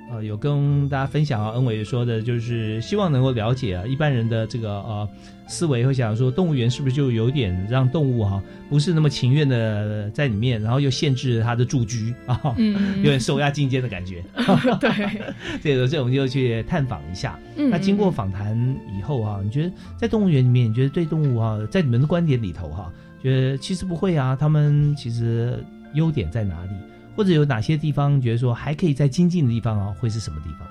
[0.10, 5.10] 呃，有跟大家分享啊，恩伟说的就是希望能够了解啊，一般人的这个呃
[5.48, 14.24] 思维会想说，动物园是不是就有点让动物哈、不是那么情愿的在里面，然后又限制它的住居啊， 嗯有点受压进监的感觉。
[14.80, 15.22] 对，
[15.62, 17.38] 这个这我们就去探访一下。
[17.58, 18.58] 嗯那经过访谈
[18.98, 22.92] 以后啊，你觉得在动物园里面，你觉得对动物啊，在你们的观点里头哈、
[23.22, 25.62] 觉得其实不会啊，他们其实
[25.94, 26.72] 优点在哪里，
[27.18, 30.68] 或者有哪些地方觉得说还可以再精进的地方啊，会是什么地方？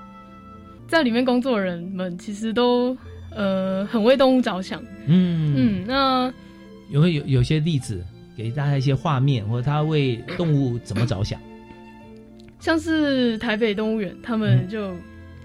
[0.87, 2.97] 在里面工作的人们其实都
[3.35, 4.81] 呃很为动物着想。
[5.05, 6.33] 嗯嗯，那
[6.89, 8.01] 有没有有有些例子
[8.37, 11.37] 给大家一些画面，或者他为动物怎么着想？
[12.61, 14.95] 像是台北动物园，他们就、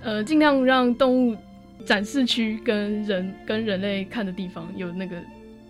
[0.03, 1.37] 呃尽量让动物
[1.85, 5.17] 展示区跟人跟人类看的地方有那个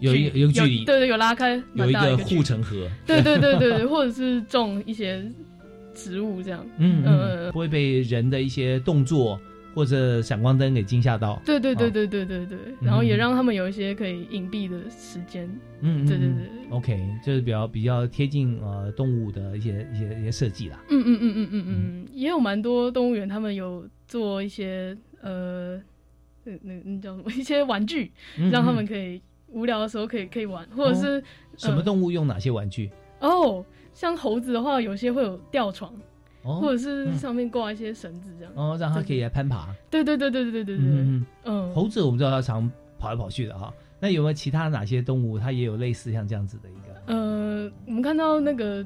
[0.03, 0.85] 有一个有距离。
[0.85, 5.25] 对对，有拉开蛮有一个护城河，对对对对对，或者是种一些
[5.95, 6.67] 植物这样。
[6.79, 9.41] 嗯呃嗯，不会被人的一些动作
[9.75, 11.41] 或者闪光灯给惊吓到。
[11.47, 15.49] 对对对哦对对对对，然后也让他们有一些可以隐蔽的时间。
[15.81, 16.37] 嗯，对对对。
[16.71, 20.79] OK，就是比较比较贴近呃动物的一些一些一些设计啦。
[20.91, 21.65] 嗯嗯嗯嗯嗯。
[21.69, 25.77] 嗯，也有蛮多动物园，他们有做一些呃，
[26.45, 27.31] 那那那叫什么？
[27.37, 28.75] 一些玩具，嗯让他嗯。
[28.77, 29.21] 们可以
[29.53, 31.23] 无聊的时候可以可以玩，或者是、
[31.57, 32.91] 什么呃动物用哪些玩具？
[33.21, 35.93] 哦，像猴子的话，有些会有吊床，
[36.43, 38.53] 哦或者是嗯上面挂一些绳子这样。
[38.57, 39.69] 哦，让它可以来攀爬。
[39.91, 43.73] 对对对对对对对对，嗯嗯猴子我们知道它常跑来跑去的哈。
[44.01, 47.15] 那有没有其他哪些动物它也有类似像这样子的一个？
[47.15, 48.85] 呃，我们看到那个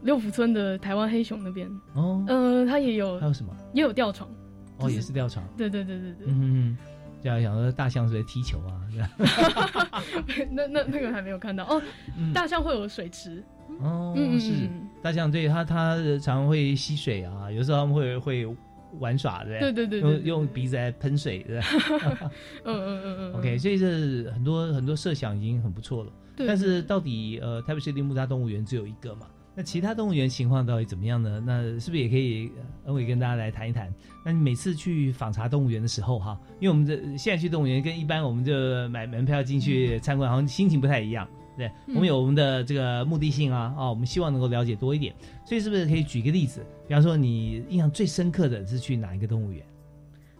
[0.00, 3.54] 六福村的台湾黑熊那边，哦，呃，它也有还有什么？
[3.74, 4.30] 也有吊床，
[4.78, 5.44] 哦，也是吊床。
[5.58, 6.32] 对对对对对，嗯
[6.70, 6.76] 嗯
[7.24, 7.26] 嗯。
[7.26, 8.80] 这样想说大象是在踢球啊？
[8.92, 9.10] 这样
[10.52, 11.80] 那那那个还没有看到哦，
[12.18, 13.42] 嗯大象会有水池，
[13.80, 18.56] 哦，嗯嗯是嗯大象，对它它常会吸水啊，有时候他们会会
[19.00, 22.28] 玩耍，对不对对对对对用用鼻子来喷水， 对不对
[22.64, 26.12] 嗯嗯嗯嗯 OK，所以这很多很多设想已经很不错了。
[26.36, 29.26] 对但是到底呃台北市立木栅动物园只有一个嘛？
[29.56, 31.40] 那其他动物园情况到底怎么样呢？
[31.46, 33.92] 那是不是也可以呃恩伟跟大家来谈一谈？
[34.24, 38.52] 那你每次去访查动物园的时候哈，因为我们这现在去动物园跟一般我们就
[38.88, 41.28] 买门票进去参观，好像心情不太一样。
[41.56, 45.14] 对，嗯我们有我们的这个目的性啊，哦，我们希望能够了解多一点，
[45.46, 46.66] 所以是不是可以举一个例子？
[46.88, 49.64] 比方说你印象最深刻的是去哪一个动物园？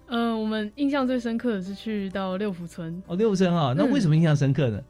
[0.08, 4.82] 呃，我们印象最深刻的是去到六福村，哦，六福村啊，那为什么印象深刻呢？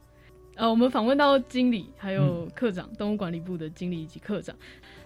[0.56, 4.54] 呃，我们访问到经理还有科长，动物管理部的经理以及科长，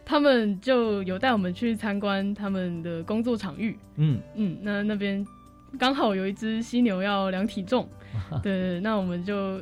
[0.04, 3.78] 他们就有带我们去参观他们的工作场域。
[3.96, 5.26] 嗯嗯，那那边
[5.78, 7.88] 刚好有一只犀牛要量体重，
[8.42, 9.60] 对对，那我们就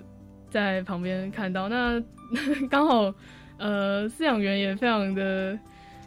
[0.51, 2.03] 在旁边看到，那
[2.69, 3.15] 刚好
[3.59, 5.59] 呃饲养员也非常的。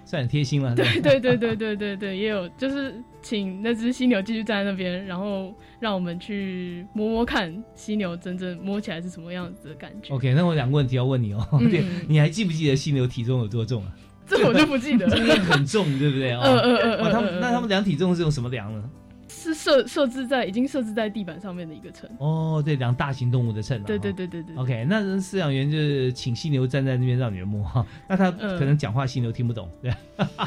[0.10, 0.74] 算很贴心了。
[0.74, 10.12] 对对对对对对对，也有就是请那只犀牛继续站在那边，然后让我们去摸摸看犀牛真正摸起来是什么样子的感觉。
[10.12, 11.48] OK，那我两个问题要问你哦。
[11.52, 13.92] 嗯 对，你还记不记得犀牛体重有多重啊？
[14.26, 16.32] 这我就不记得了 这很重，对不对？
[16.34, 18.90] 哦，嗯嗯嗯嗯哦他们那他们量体重是用什么量呢？
[19.30, 22.10] 是设设置在已经设置在地板上面的一个秤。
[22.18, 23.84] 哦，对，量大型动物的秤啊。
[23.86, 24.56] 对对哦对对对。
[24.58, 29.94] OK，那饲养员就是请犀牛站在那边让你们摸哈，那他嗯可能讲话犀牛听不懂，对，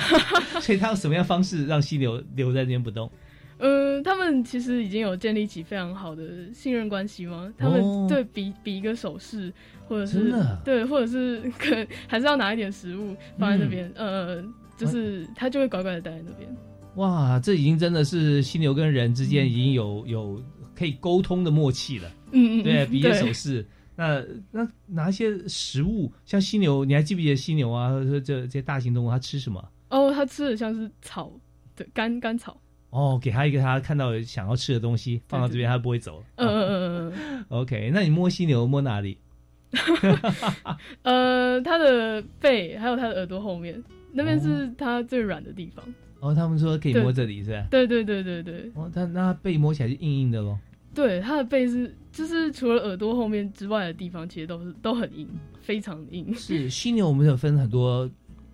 [0.61, 3.11] 所以他用什么样方式让犀牛留在那边不动？
[3.59, 7.53] 嗯，他们其实已经有建立起非常好的信任关系吗？
[7.57, 9.53] 他哦们对比比一个手势，
[9.87, 14.45] 或者是对，或者是 可还是要拿一点食物放在那边，嗯呃，
[14.77, 16.49] 就是他就会乖乖的待在那边。
[16.97, 20.43] 哇，这已经真的是犀牛跟人之间已经有有
[20.75, 22.09] 可以沟通的默契了。
[22.33, 23.67] 嗯嗯嗯对，比一手势。
[23.95, 27.91] 那那拿一些食物，像犀牛，你还记不记得犀牛啊？
[28.05, 29.63] 这这些大型动物，它吃什么？
[29.91, 31.31] 哦，它吃的像是草，
[31.77, 32.59] 对，干干草。
[32.91, 36.23] 哦，给它一个它看到想要吃的东西，放到这边它不会走。
[36.37, 39.17] 嗯嗯嗯嗯 OK，那你摸犀牛摸哪里？
[40.03, 40.19] 嗯，
[41.57, 45.85] 呃，它的背还有它的耳朵后面，那边是它最软的地方。
[45.85, 45.93] 哦，
[46.35, 47.67] 他们说可以摸这里是吧？
[47.71, 50.59] 对对对对对哦，它那它背摸起来是硬硬的咯。
[50.95, 55.27] 对，它的背是就是除了耳朵后面之外的地方，其实都是都很硬，
[55.63, 56.33] 非常硬。
[56.35, 58.09] 是犀牛，我们有分很多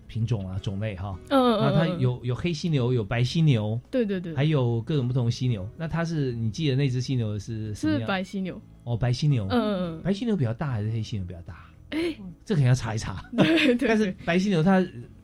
[0.07, 1.19] 品种啊，种类哈。
[1.29, 5.67] 嗯嗯嗯那它嗯有有黑犀牛，有白犀牛，对对对还有各种不同的犀牛。
[5.77, 8.59] 那它是你记得那只犀牛是是白犀牛。
[8.85, 9.45] 哦，白犀牛。
[9.49, 11.69] 嗯嗯嗯白犀牛比较大还是黑犀牛比较大？
[11.89, 12.15] 哎，
[12.45, 13.21] 这可能要查一查。
[13.35, 14.81] 对对但是白犀牛它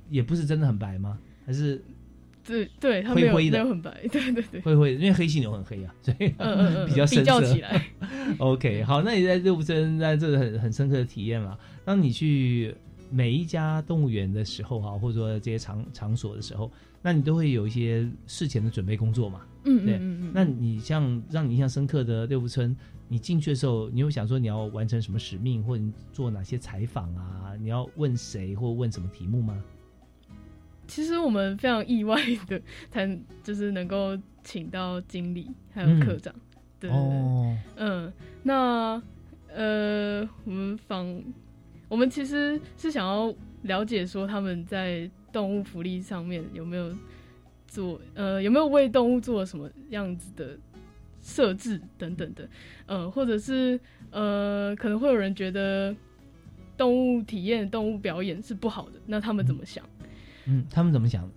[0.10, 1.18] 也不是真的很白吗？
[1.46, 1.82] 还是
[2.46, 3.92] 对对，它没有灰灰的没有很白。
[4.12, 4.62] 对对对。
[4.62, 5.00] 灰灰的？
[5.00, 7.86] 因为黑犀牛很黑啊，所以嗯嗯嗯 比较深比较色起来。
[8.40, 11.58] OK，好，那你在六福村，那这个很很深刻的体验了。
[11.84, 12.76] 当你去
[13.10, 16.72] 每一家动物园的时候啊，或者说这些场场所的时候，
[17.02, 19.42] 那你都会有一些事前的准备工作嘛。
[19.64, 22.76] 对嗯对嗯嗯那你像让你印象深刻的六福村，
[23.08, 27.54] 你进去的时候，你有想说你要完成什么使命，或者你做哪些采访啊？
[27.60, 29.64] 你要问谁或问什么题目吗？
[30.88, 32.62] 其实我们非常意外的，
[32.92, 33.08] 才
[33.44, 36.34] 就是能够请到经理还有嗯科长。
[36.80, 38.14] 对对对，哦嗯，
[38.44, 39.02] 那
[39.48, 41.24] 呃，我们访，
[41.88, 43.34] 我们其实是想要
[43.64, 46.94] 了解说他们在动物福利上面有没有
[47.68, 50.58] 做呃有没有为动物做什么样子的
[51.22, 52.48] 设置等等的，
[52.86, 53.80] 呃，或者是
[54.12, 55.96] 呃可能会有人觉得
[56.78, 59.84] 动物体验、动物表演是不好的，那他们怎么想？
[59.84, 59.95] 嗯，
[60.72, 61.30] 他们怎么想的？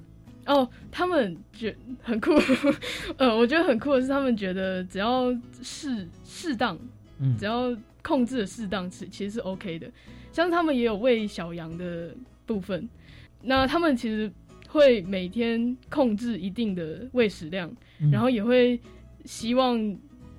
[0.52, 2.32] 哦，他们觉很酷，
[3.18, 5.30] 呃，我觉得很酷的是，他们觉得只要
[5.62, 6.78] 适适当，
[7.20, 9.90] 嗯只要控制的适当，其其实是 OK 的。
[10.32, 12.14] 像他们也有喂小羊的
[12.46, 12.88] 部分，
[13.42, 14.30] 那他们其实
[14.68, 18.80] 会每天控制一定的喂食量，嗯然后也会
[19.26, 19.96] 希望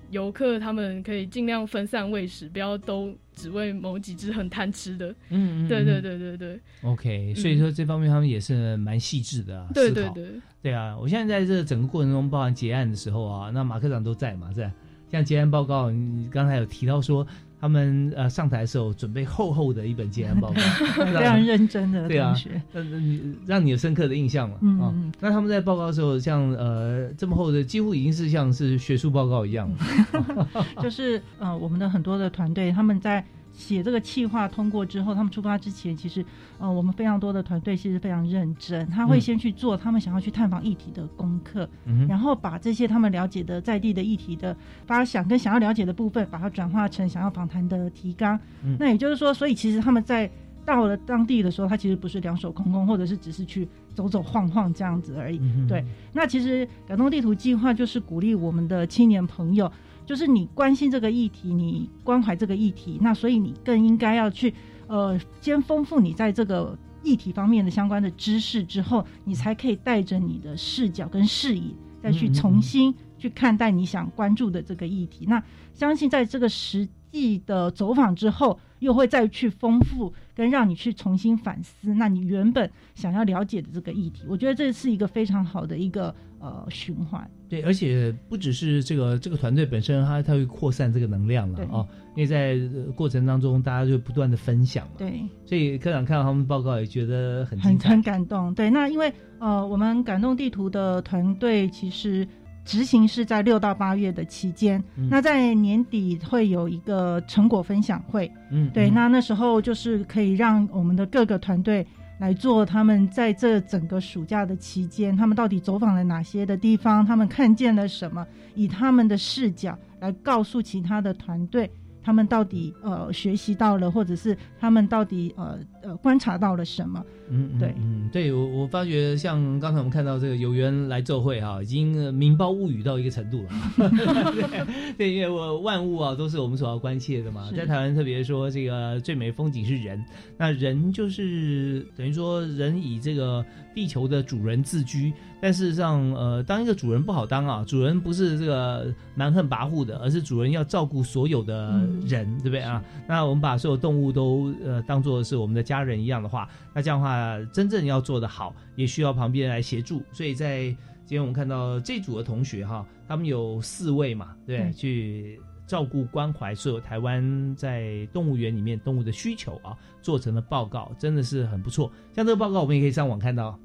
[0.10, 5.10] 游客他们可以尽量分散喂食，不要都只为某几只很贪吃的。
[5.30, 6.60] 嗯嗯对对嗯对对对。
[6.82, 10.28] OK，所以说这方面他们也是蛮细致的、啊，对对对
[10.62, 10.98] 对啊！
[11.00, 14.70] 我现在在这整个过程中，包含结案的时候啊，那马科长都在嘛，在？
[15.12, 17.26] 像结案报告，你刚才有提到说，
[17.62, 20.62] 他们呃上台的时候准备厚厚的一本结案报告，
[21.06, 24.56] 非常认真的对啊同学，那那你让你有深刻的印象嘛？
[24.56, 30.48] 啊嗯嗯那他们在报告的时候，像呃这么厚的，几乎已经是像是学术报告一样了。
[30.82, 36.24] 就是呃，我们的很多的团队他们在写这个企划通过之后，他们出发之前，其实
[36.58, 48.40] 呃，我们非常多的团队其实非常认真，他会嗯先去做他们想要去探访议题的功课，嗯然后把这些他们了解的在地的议题的发想跟想要了解的部分，把它转化成想要访谈的提纲。
[48.64, 50.30] 嗯那也就是说，所以其实他们在
[50.66, 55.40] 到了当地的时候，他其实不是两手空空，或者是只是去走走晃晃这样子而已。
[55.40, 55.84] 嗯对，
[56.14, 59.72] 那其实感动地图计划就是鼓励我们的青年朋友，
[60.10, 64.52] 就是你关心这个议题，你关怀这个议题，那所以你更应该要去
[64.88, 71.62] 呃，先丰富你在这个议题方面的相关的知识之后，你才可以带着你的视角跟视野，
[72.02, 75.28] 再去重新去看待你想关注的这个议题。
[75.28, 75.44] 那
[75.76, 87.30] 相信在这个实际的走访之后，又会再去丰富跟让你去重新反思，那你原本想要了解的这个议题，我觉得这是一个非常好的一个呃循环。
[87.50, 94.94] 对，而且不只是这个这个团队本身，它它会扩散这个能量了对哦，因为在呃过程当中，大家就不断的分享嘛。
[95.00, 98.02] 对，所以科长看到他们报告也觉得很很很。
[98.04, 98.54] 感动。
[98.54, 102.26] 对，那因为呃，我们感动地图的团队其实
[102.70, 108.32] 执行是在六到八月的期间，嗯那在年底会有一个成果分享会。
[108.52, 111.86] 嗯对，嗯那那时候就是可以让我们的各个团队。
[112.20, 121.72] 来做他们在这整个暑假的期间，他们到底走访了哪些的地方，他们看见了什么，以他们的视角来告诉其他的团队，
[122.10, 127.06] 他们到底呃学习到了，或者是他们到底呃呃观察到了什么。
[127.30, 133.50] 嗯，嗯对嗯，对我我发觉像刚才我们看到这个有缘来奏会哈、已经呃民胞物语到一个程度了。
[134.34, 134.66] 对，
[134.98, 140.04] 对，因为我万物啊都是我们所要关切的嘛，在台湾特别说这个最美的风景是人，
[140.36, 143.46] 那人就是等于说人以这个
[143.76, 152.84] 地球的主人自居，但事实上呃当一个主人不好当啊，主人不是这个蛮横跋扈的，而是主人要照顾所有的嗯人，对不对啊？
[153.08, 160.02] 那我们把所有动物都呃当做是我们的家人一样的话，那这样的话，真正要做得好，也需要旁边来协助。
[160.12, 160.64] 所以在
[161.06, 171.92] 今天我们看到这组的同学哈，他们有四位嘛，对去照顾关怀所有台湾在动物园里面动物的需求啊，做成了报告，真的是很不错。
[172.14, 173.60] 像这个报告，我们也可以上网看到。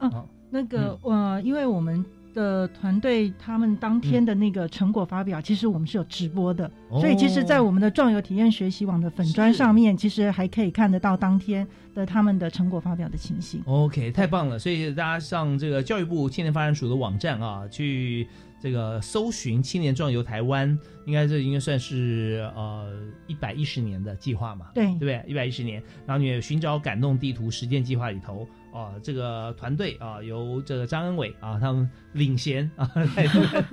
[0.00, 2.04] 嗯，那个呃，因为我们
[2.34, 13.62] 的团队他们当天的那个成果发表，其实我们是有直播的，哦所以其实，在我们的壮游体验学习网的粉砖上面，其实还可以看得到当天的他们的成果发表的情形。
[13.64, 14.58] OK，太棒了！
[14.58, 18.26] 所以大家上这个教育部青年发展署的网站啊，去
[18.60, 20.76] 这个搜寻“青年壮游台湾”，
[21.06, 22.92] 应该这应该算是呃
[23.26, 24.66] 一百一十年的计划嘛？
[24.74, 25.24] 对对不对？
[25.26, 33.64] 一百一十年，然后你也寻找感动地图实践计划里头啊、这个团队啊，由这个张恩伟啊他们领衔啊，在这个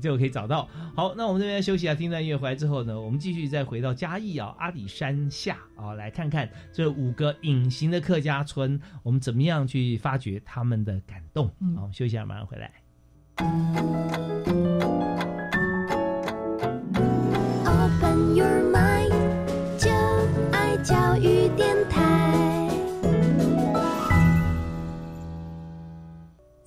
[0.00, 0.68] 就可以找到。
[0.94, 11.52] 好，那我们这边休息一下，听段音乐回来之后呢，我们继续再回到嘉义啊阿里山下啊，来看看这五个隐形的客家村，我们怎么样去发掘他们的感动。
[11.60, 12.72] 嗯好，我们休息一下，马上回来。
[17.64, 18.67] Open your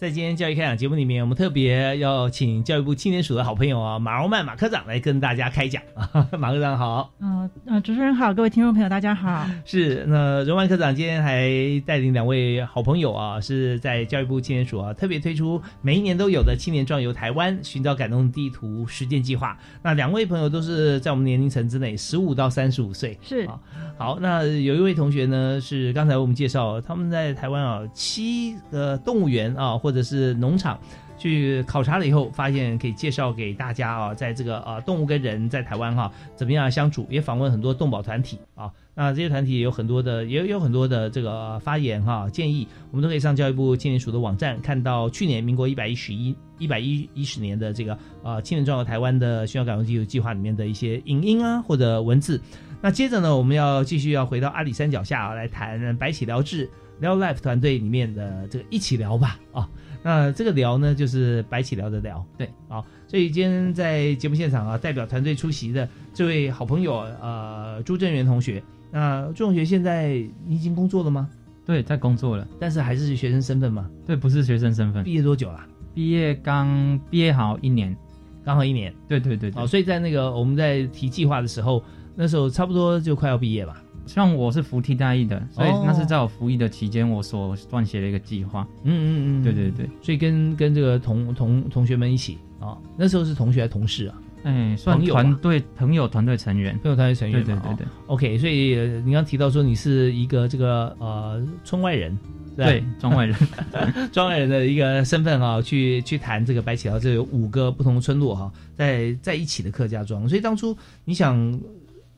[0.02, 6.28] 在今天教育开讲节目里面，我们特别要请教育部青年署的好朋友啊，马荣曼马科长来跟大家开讲啊。
[6.40, 9.46] 马科长好，嗯呃，主持人好，各位听众朋友大家好。
[9.64, 11.48] 是那荣曼科长今天还
[11.86, 19.56] 带领两位好朋友啊，是在教育部青年署啊特别推出每一年都有的青年壮游台湾寻找感动地图实践计划。
[19.84, 23.16] 那两位朋友都是在我们年龄层之内，十五到三十五岁。
[23.22, 23.60] 是啊，
[24.00, 30.80] 好，那有一位同学呢是刚才我们介绍，他们在台湾啊七个动物园啊或或者是农场
[31.18, 38.72] 去考察了以后，发现可以介绍给大家啊，在这个呃动物跟人在台湾哈、怎么样相处，也访问很多动保团体啊。
[38.96, 52.42] 那这些团体也有很多的，也有很多的这个发言哈、建议，我们都可以上教育部青年署的网站看到去年民国一百一十一一百一一十年的这个呃青年壮游台湾的需要感动地图计划里面的一些影音啊或者文字。
[52.82, 56.68] 那接着呢，我们要继续要回到阿里山脚下、啊、来谈白起疗治
[57.02, 59.68] 聊 Life 团队里面的这个一起聊吧啊。
[60.04, 62.86] 那这个聊呢，就是白起聊的聊，对好。
[63.08, 68.64] 所以今天在节目现场啊，代表团队出席的这位好朋友呃朱正元同学。
[68.90, 70.14] 那朱同学现在
[70.48, 71.30] 你已经工作了吗？
[71.66, 73.90] 对，在工作了，但是还是学生身份吗？
[74.08, 75.04] 对，不是学生身份。
[75.04, 75.60] 毕业多久了？
[75.94, 77.96] 毕业刚毕业好一年，
[78.44, 78.92] 刚好一年。
[79.08, 81.84] 对对对对哦，所以在那个我们在提计划的时候，
[82.16, 83.84] 那时候差不多就快要毕业吧。
[84.06, 88.68] 像我是服替代役的，所以那是在我服役的期间，我所撰写的一个计划。
[88.84, 94.22] 嗯嗯嗯，对对对，所以跟跟这个同同同学们一起啊，那时候是同学还是同事啊？
[94.44, 97.44] 哎，算团队朋友团队成员，朋友团队成员。
[97.44, 102.18] 对对对 OK，所以呃你刚刚提到说你是一个这个呃村外人，
[102.58, 103.38] 对庄外人，
[104.12, 110.76] 庄外人的一个身份啊、去去谈这个白起寮，这有五个不同的村落哈、在在一起的客家庄，所以当初
[111.06, 111.38] 你想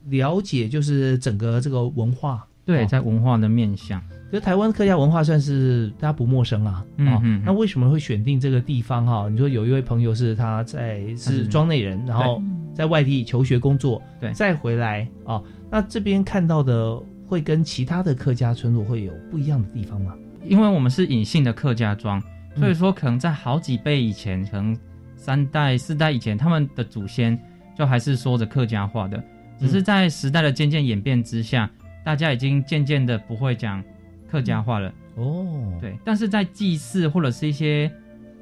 [0.10, 2.88] 了解就是整个这个文化，对，哦。
[2.88, 6.88] 在文化的面向，可是台湾客家文化算是大家不陌生啊，哦。
[6.97, 7.22] 嗯嗯。
[7.24, 12.41] 嗯那为什么会选定这个地方哈、你说有一位朋友是他在是是庄内人，然后
[12.74, 14.32] 在外地求学工作，对。
[14.34, 15.41] 再回来啊、
[15.72, 20.14] 那这边看到的会跟其他的客家村落会有不一样的地方吗？
[20.43, 22.22] 因为我们是隐性的客家庄，
[22.56, 22.60] 嗯。
[22.60, 24.78] 所以说可能在好几辈以前，可能
[25.16, 27.39] 三代四代以前，他们的祖先
[27.78, 29.24] 就还是说着客家话的，
[29.64, 31.70] 只是在时代的渐渐演变之下，
[32.03, 33.82] 大家已经渐渐的不会讲
[34.30, 34.93] 客家话了。
[35.16, 37.89] 哦，对，但是在祭祀或者是一些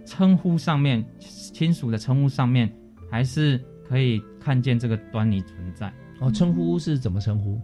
[0.04, 2.68] 称呼上面，亲属的称呼上面，
[3.12, 5.94] 还是可以看见这个端倪存在。
[6.20, 7.62] 哦，称呼是怎么称呼？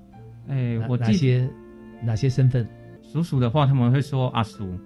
[0.49, 1.49] 哎，哪我记哪些
[2.03, 2.67] 哪些身份？
[3.01, 4.77] 叔叔的话，他们会说阿叔。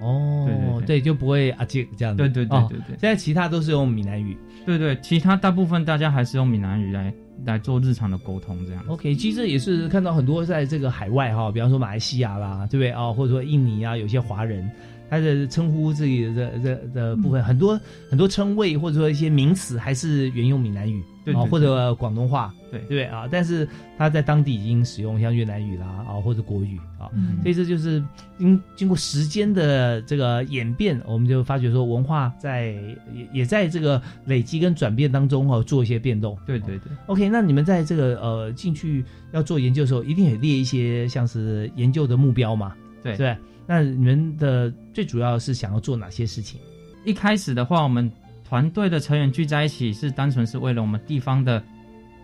[0.00, 2.22] 哦，对对就不会阿杰这样子。
[2.22, 4.36] 对对对哦对对现在其他都是用闽南语。
[4.64, 7.12] 对对，其他大部分大家还是用闽南语来
[7.44, 8.84] 来做日常的沟通，这样。
[8.88, 13.12] OK，其实这也是看到很多在这个海外哈，比方说马来西亚啦，对不对啊？
[13.12, 14.70] 或者说印尼啊，有些华人，
[15.14, 17.78] 他的称呼自己的的的部分，很多
[18.10, 21.02] 很多称谓或者说一些名词还是原用闽南语，
[21.32, 23.28] 啊，或者广东话，对对啊？
[23.30, 28.02] 但是他在当地已经使用像越南语啦啊，或者国语啊，嗯所以这就是
[28.38, 32.72] 经经过时间的这个演变，我们就发觉说文化在
[33.14, 36.36] 也也在这个累积跟转变当中哈、做一些变动。
[36.46, 36.90] 对对对。
[37.06, 42.74] OK，那你们在这个呃进去要做研究的时候，一定也列一些像是研究的目标嘛？
[43.04, 43.36] 对对。
[43.66, 46.60] 那你们的最主要是想要做哪些事情？
[47.04, 48.10] 一开始的话，我们
[48.44, 51.62] 团队的成员聚在一起，是单纯是为了我们地方的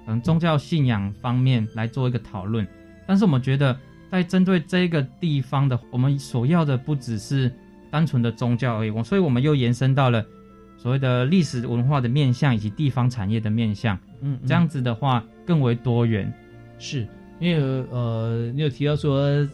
[0.07, 2.67] 嗯宗教信仰方面来做一个讨论。
[3.07, 3.79] 但是我们觉得，
[4.11, 7.51] 在针对这个地方的，我们所要的不只是
[7.91, 10.25] 单纯的宗教而已，我所以我们又延伸到了
[10.77, 13.97] 所谓的历史文化的面向以及地方产业的面向。
[14.21, 16.33] 嗯嗯这样子的话更为多元。
[16.79, 17.07] 是
[17.41, 19.49] 因为呃，你有提到说呃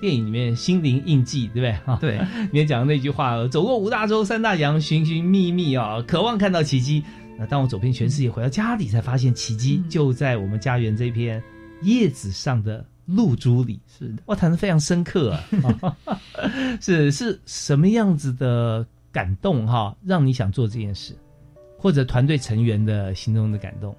[0.00, 1.72] 电影里面心灵印记，对不对？
[1.84, 2.20] 哈，对，
[2.52, 7.02] 你也讲的那句话，走过五大洲三大洋，寻寻觅觅啊，渴望看到奇迹。
[7.38, 11.42] 那当我走遍全世界，回到家里，才发现奇迹就在我们家园这片
[11.82, 13.80] 叶子上的露珠里。
[13.86, 15.96] 是的，哇，谈的非常深刻啊！
[16.80, 21.16] 是是什么样子的感动哈，让你想做这件事，
[21.78, 23.96] 或者团队成员的心中的感动？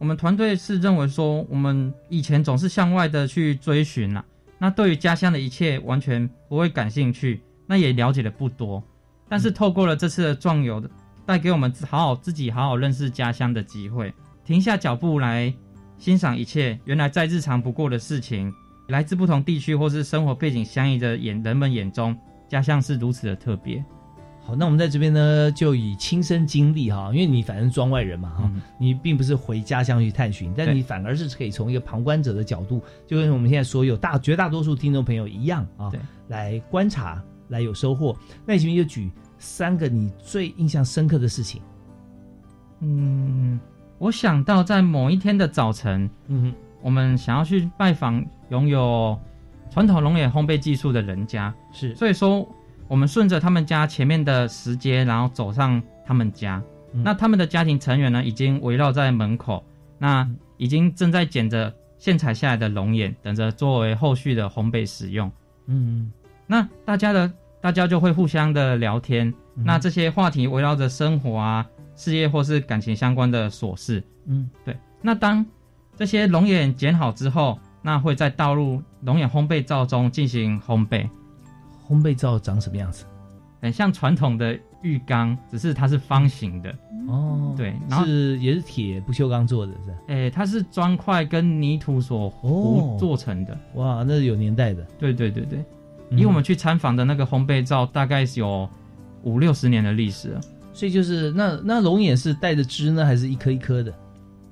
[0.00, 4.24] 我们团队是认为说，我们以前总是向外的去追寻啦、
[4.58, 8.82] 那对于家乡的一切完全不会感兴趣，那也了解的不多。
[9.28, 10.82] 但是透过了这次的壮游，
[11.26, 14.10] 带给我们好好自己好好认识家乡的机会，
[14.42, 15.52] 停下脚步来
[15.98, 18.50] 欣赏一切原来再日常不过的事情。
[18.88, 22.16] 来自不同地区或是生活背景相异的眼人们眼中，
[22.48, 23.84] 家乡是如此的特别。
[24.50, 35.92] 好，那我们在这边呢，就以亲身经历哈，因为你反正庄外人嘛哈，你并不是回家乡去探寻，但你反而是可以从一个旁观者的角度，就跟我们现在所有大绝大多数听众朋友一样啊，
[36.26, 38.16] 来观察，来有收获。
[38.44, 41.62] 那你前面就举三个你最印象深刻的事情。
[42.80, 43.60] 嗯，
[43.98, 49.16] 我想到在某一天的早晨，嗯，我们想要去拜访拥有
[49.70, 52.48] 传统龙眼烘焙技术的人家，是，所以说
[52.90, 56.60] 我们顺着他们家前面的石阶，然后走上他们家。
[56.92, 59.64] 嗯那他们的家庭成员呢，已经围绕在门口，
[59.96, 65.30] 那已经正在捡着现采下来的龙眼，等着作为后续的烘焙使用。
[65.66, 66.10] 嗯，
[66.48, 71.64] 那大家的大家就会互相的聊天，嗯那这些话题围绕着生活啊、
[71.94, 74.02] 事业或是感情相关的琐事。
[74.26, 74.76] 嗯，对。
[75.00, 75.46] 那当
[75.96, 81.08] 这些龙眼剪好之后，那会再倒入龙眼烘焙灶中进行烘焙。
[81.90, 83.04] 烘焙灶长什么样子？
[83.60, 86.74] 很像传统的浴缸，只是它是方形的。
[87.08, 89.96] 哦，对，然后是也是铁不锈钢做的，是吧？
[90.08, 93.58] 诶、它是砖块跟泥土所哦糊做成的。
[93.74, 94.82] 哇，那是有年代的。
[94.98, 95.64] 对对对对，
[96.10, 98.68] 嗯以我们去参访的那个烘焙灶，大概是有
[99.24, 100.40] 五六十年的历史了。
[100.72, 103.92] 所以就是那那龙眼是带着枝呢，还是一颗一颗的？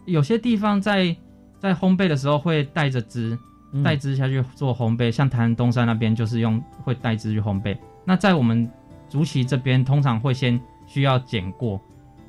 [0.04, 1.16] 有些地方在
[1.58, 3.38] 在烘焙的时候会带着枝嗯，
[3.84, 7.76] 带枝下去做烘焙，像台南东山那边就是用会带枝去烘焙。
[8.04, 8.68] 那在我们
[9.08, 11.80] 竹崎这边，通常会先需要剪过，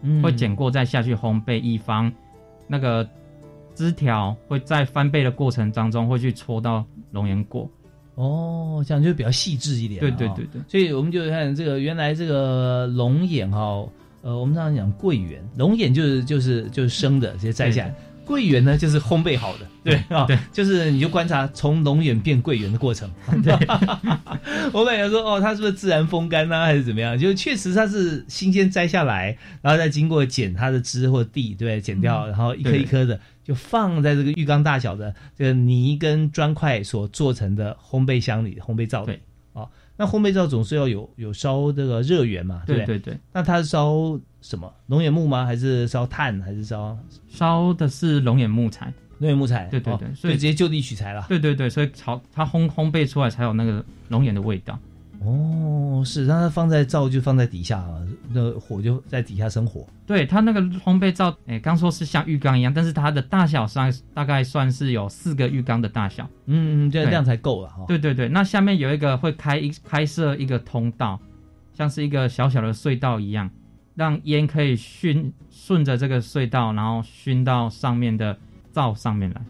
[0.02, 2.12] 嗯会剪过再下去烘焙，以防
[2.68, 3.08] 那个
[3.74, 7.70] 枝条会在翻倍的过程当中会去戳到龙眼果。
[8.16, 13.88] 哦，这样就比较细致一点哦对对对对所以我们就看这个原来这个龙眼哈、
[14.22, 17.96] 呃，我们常常讲桂圆，龙眼就是就是就是生的，直接摘下来。
[18.30, 23.10] 桂圆呢，就是烘焙好的，对啊，对，就是你就观察从龙眼变桂圆的过程。
[23.42, 23.52] 对，
[24.72, 27.18] 我本来说哦，它是不是自然风干呢、还是怎么样？
[27.18, 39.18] 就确实它是新鲜摘下来，然后再经过剪它的枝或地，对剪掉，嗯然后一颗一颗的就放在这个浴缸大小的这个泥跟砖块所做成的烘焙箱里、烘焙灶里。
[39.54, 39.68] 哦，
[40.02, 44.74] 那烘焙灶总是要有有烧这个热源嘛，不对对对那它是烧什么？
[44.88, 45.46] 龙眼木吗？
[45.46, 46.42] 还是烧炭？
[46.42, 46.98] 还是烧
[47.28, 48.94] 烧的是龙眼木材？
[49.18, 49.66] 龙眼木材？
[49.66, 51.26] 对对对，哦所以直接就地取材了。
[51.28, 54.80] 对对对，所以炒它烘烘焙出来才有那个龙眼的味道。
[55.22, 58.00] 哦，是，让它放在灶就放在底下啊，
[58.30, 59.86] 那火就在底下生火。
[60.06, 66.28] 对它那个烘焙灶，哎，刚说是像浴缸一样，但是它的大小上大概算是有四个浴缸的大小。
[66.46, 67.84] 嗯，这对这样才够了哈。
[67.88, 71.20] 对对对，那下面有一个会开一开设一个通道，
[71.74, 73.50] 像是一个小小的隧道一样，
[73.96, 78.38] 让烟可以熏顺着这个隧道，然后熏到上面的
[78.72, 79.42] 灶上面来。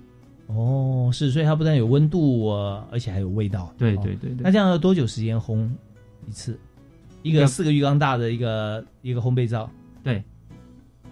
[0.49, 3.65] 哦，是，所以它不但有温度，呃而且还有味道。
[3.65, 5.69] 哦对对对对那这样要多久时间烘
[6.27, 6.59] 一次？
[7.21, 9.69] 一一个个四个浴缸大的一个一个烘焙灶，
[10.03, 10.23] 对，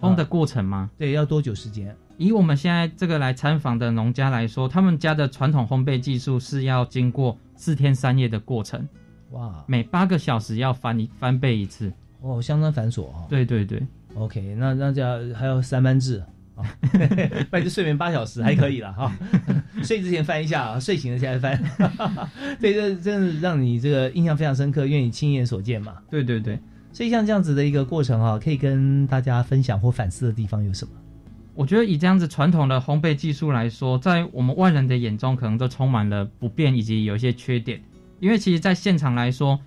[0.01, 0.89] 烘的过程吗？
[0.97, 1.95] 对，要多久时间？
[2.17, 8.87] 以我们现在这个来参访的农家来说，他们家的传统烘焙技术是要经过四天三夜的过程，
[9.31, 11.93] 哇，每八个小时要翻一翻倍一次。
[12.21, 13.27] 哦，相当繁琐哦。
[13.29, 13.85] 对对对
[14.15, 16.23] ，OK，那那这样还有三班制
[16.57, 16.65] 啊，
[17.49, 19.13] 不然就睡眠八小时还可以了哈。
[19.83, 21.63] 睡之前翻一下啊，睡醒了再来翻。
[22.59, 25.95] 对，这真的让你这个印象非常深刻，因为你亲眼所见嘛。
[26.09, 26.59] 对对对，
[26.91, 30.91] 所以像这样子的一个过程啊，可以跟大家分享或反思的地方有什么？
[31.53, 37.81] 我觉得以这样子传统的烘焙技术来说，在我们外人的眼中，可能都充满了不便以及有一些缺点。
[38.19, 39.59] 因为其实，在现场来说，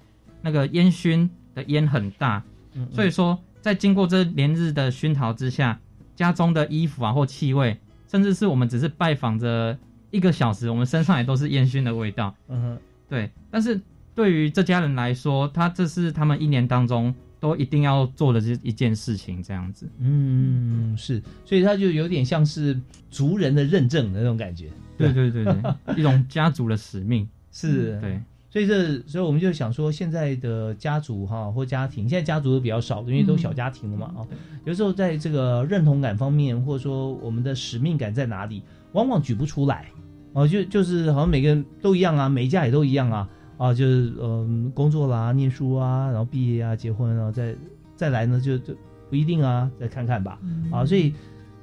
[0.42, 2.42] 那个烟熏的烟很大，
[2.74, 5.78] 嗯所以说在经过这连日的熏陶之下，
[6.20, 9.76] 家中的衣服啊或气味，甚至是我们只是拜访着
[10.10, 12.34] 一个小时，我们身上也都是烟熏的味道。
[12.48, 13.80] 嗯哼，对，但是
[14.14, 19.88] 对于这家人来说，他这是他们一年当中都一定要做的这一件事情，这样子。
[19.98, 22.78] 嗯，是，所以他就有点像是
[23.10, 24.68] 族人的认证的那种感觉。
[24.98, 27.26] 对对对对，一种家族的使命。
[27.50, 28.20] 是，对。
[28.50, 34.26] 所以这，所以我们就想说，现在的家族哈或家庭，现在家族都比较少，因为都小家庭了嘛啊、
[34.64, 39.86] 有时候在这个认同感方面，或者说我们的使命感在哪里，往往举不出来
[40.32, 47.54] 哦，就就是好像每个人都一样啊，每一家也都一样啊啊，就是嗯、工作啦、念书啊，然后毕业啊、结婚啊，再
[47.94, 48.74] 再来呢就就
[49.08, 50.40] 不一定啊，再看看吧
[50.72, 51.14] 啊，所以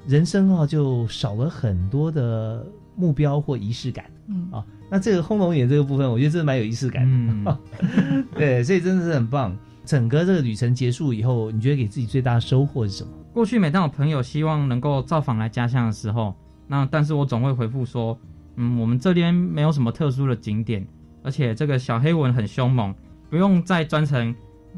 [0.06, 2.66] 人生啊就少了很多的
[2.96, 4.06] 目标或仪式感。
[4.28, 4.48] 嗯。
[4.52, 7.60] 啊，那这个轰龙眼这个部分，我觉得真的蛮有仪式感的。
[7.82, 9.58] 嗯， 对，所以真的是很棒。
[9.86, 13.10] 整个这个旅程结束以后，你觉得给自己最大的收获是什么？
[13.34, 16.36] 过去每当我朋友希望能够造访来家乡的时候，
[16.68, 18.20] 那但是我总会回复说，
[18.56, 20.86] 嗯，我们这边没有什么特殊的景点，
[21.24, 22.94] 而且这个小黑蚊很凶猛，
[23.30, 24.36] 不用再专程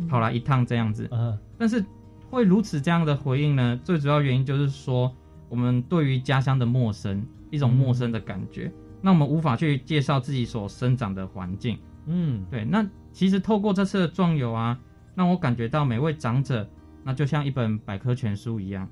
[0.07, 1.07] 跑来一趟这样子。
[1.10, 1.84] 呃，但是
[2.30, 5.12] 会如此这样的回应呢，最主要原因就是说，
[5.47, 8.72] 我们对于家乡的陌生，一种陌生的感觉，
[9.02, 11.78] 那我们无法去介绍自己所生长的环境。
[12.06, 14.80] 嗯，对，那其实透过这次的壮游啊，
[15.16, 16.68] 让我感觉到每位长者，
[17.04, 18.88] 那就像一本百科全书一样。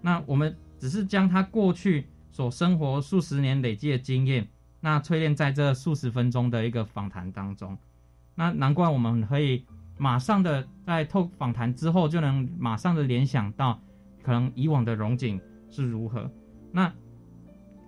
[0.00, 4.48] 那我们只是将他过去所生活数十年累积的经验，
[4.80, 7.76] 那淬炼在这数十分钟的一个访谈当中。
[8.34, 9.64] 那难怪我们可以
[9.96, 13.80] 马上的在透访谈之后，就能马上的联想到
[14.22, 15.40] 可能以往的荣景
[15.70, 16.30] 是如何。
[16.72, 16.92] 那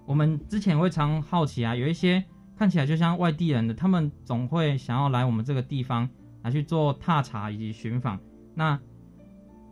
[0.07, 2.23] 我们之前会常好奇啊，有一些
[2.57, 6.09] 看起来就像外地人的，他们总会想要来我们这个地方
[6.43, 8.19] 来去做踏查以及寻访。
[8.55, 8.79] 那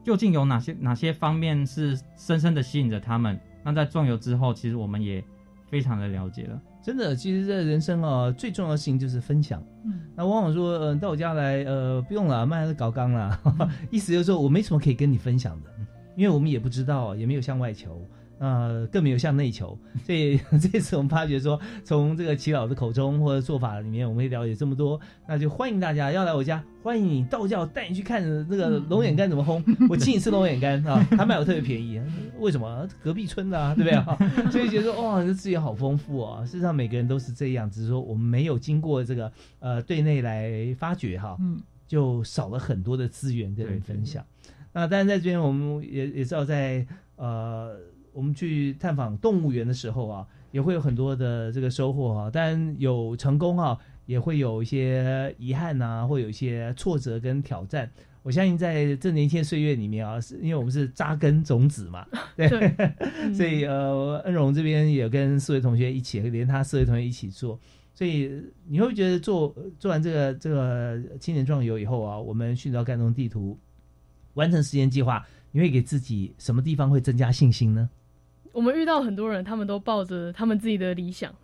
[0.02, 3.38] 究竟有哪些哪些方面是深深的吸引着他们？
[3.62, 5.22] 那在壮游之后，其实我们也
[5.68, 6.60] 非常的了解了。
[6.82, 9.62] 真的，其实这人生啊，最重要的事情就是分享。
[9.84, 13.38] 嗯，那往往说，呃，到我家来，呃，不用了，卖了搞纲了，
[13.88, 15.70] 意思就是说我没什么可以跟你分享的，
[16.16, 18.04] 因为我们也不知道，也没有向外求。
[18.42, 32.02] 呃，更没有向内求， 所以 这次我们发觉说，从这个齐老的口中或者做法里面，我们也了解这么多，那就欢迎大家要来我家，欢迎你道教带你去看那个龙眼干怎么烘， 我请你吃龙眼干啊，他卖我特别便宜，
[32.40, 32.88] 为什么？
[33.00, 34.18] 隔壁村的啊，对不对啊？
[34.50, 36.44] 所以觉得哇，这资源好丰富啊！
[36.44, 39.30] 事实上每个人都是这样，只是说我们没有经过这个
[39.60, 44.24] 呃对内来发掘哈，嗯，就少了很多的资源跟人分享。
[44.72, 46.84] 那当然在这边我们也也知道在
[47.14, 47.78] 呃。
[48.12, 52.30] 我们去探访动物园的时候啊，也会有很多的这个收获啊。
[52.30, 57.90] 当然有成功啊，也会有一些遗憾呐，会有一些挫折跟挑战。
[58.22, 62.06] 我相信在这年轻岁月里面啊，是因为我们是扎根种子嘛，
[62.36, 62.48] 对，
[63.34, 67.58] 所以呃，恩荣这边也跟四位同学一起，连他四位同学一起做。
[67.94, 68.30] 所以
[68.68, 73.58] 你会觉得做做完这个这个青年壮游以后啊，我们寻找感动地图，
[74.34, 77.90] 完成时间计划，你会给自己什么地方会增加信心呢？
[78.52, 81.34] 我们遇到很多人，他们都抱着他们自己的理想，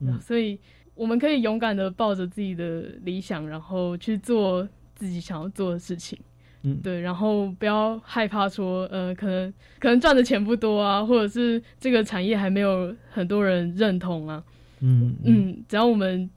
[0.00, 0.58] 嗯，所以
[0.94, 6.18] 我们可以勇敢的抱着自己的理想，然后去做自己想要做的事情，
[6.62, 14.42] 嗯，对，然后不要害怕说，呃，可能可能赚的钱不多啊，或者是这个产业还没有很多人认同啊，
[14.80, 16.30] 嗯嗯，只要我们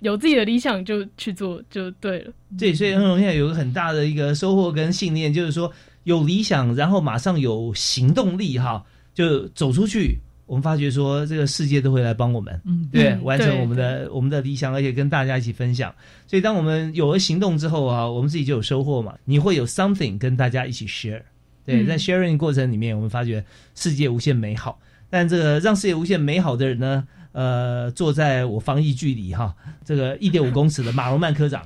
[0.00, 2.32] 有自己的理想，就去做就对了。
[2.58, 5.72] 对，所以恩荣现在有个很大的一个收获跟信念，就是说
[6.04, 8.84] 有理想，然后马上有行动力，哈。
[9.14, 15.94] 就走出去，我们发觉说这个世界都会来帮我们，嗯，对，完成我们的我们的理想，而且跟大家一起分享。
[16.26, 19.14] 所以当我们有了行动之后啊，我们自己就有收获嘛。
[19.24, 21.22] 你会有 something 跟大家一起 share，
[21.64, 23.44] 对，在 sharing 过程里面，我们发觉
[23.74, 24.80] 世界无限美好。
[25.08, 27.06] 但这个让世界无限美好的人呢？
[27.32, 29.54] 呃，坐在我防疫距离哈，
[29.84, 31.62] 这个一点五公尺的马龙曼科长，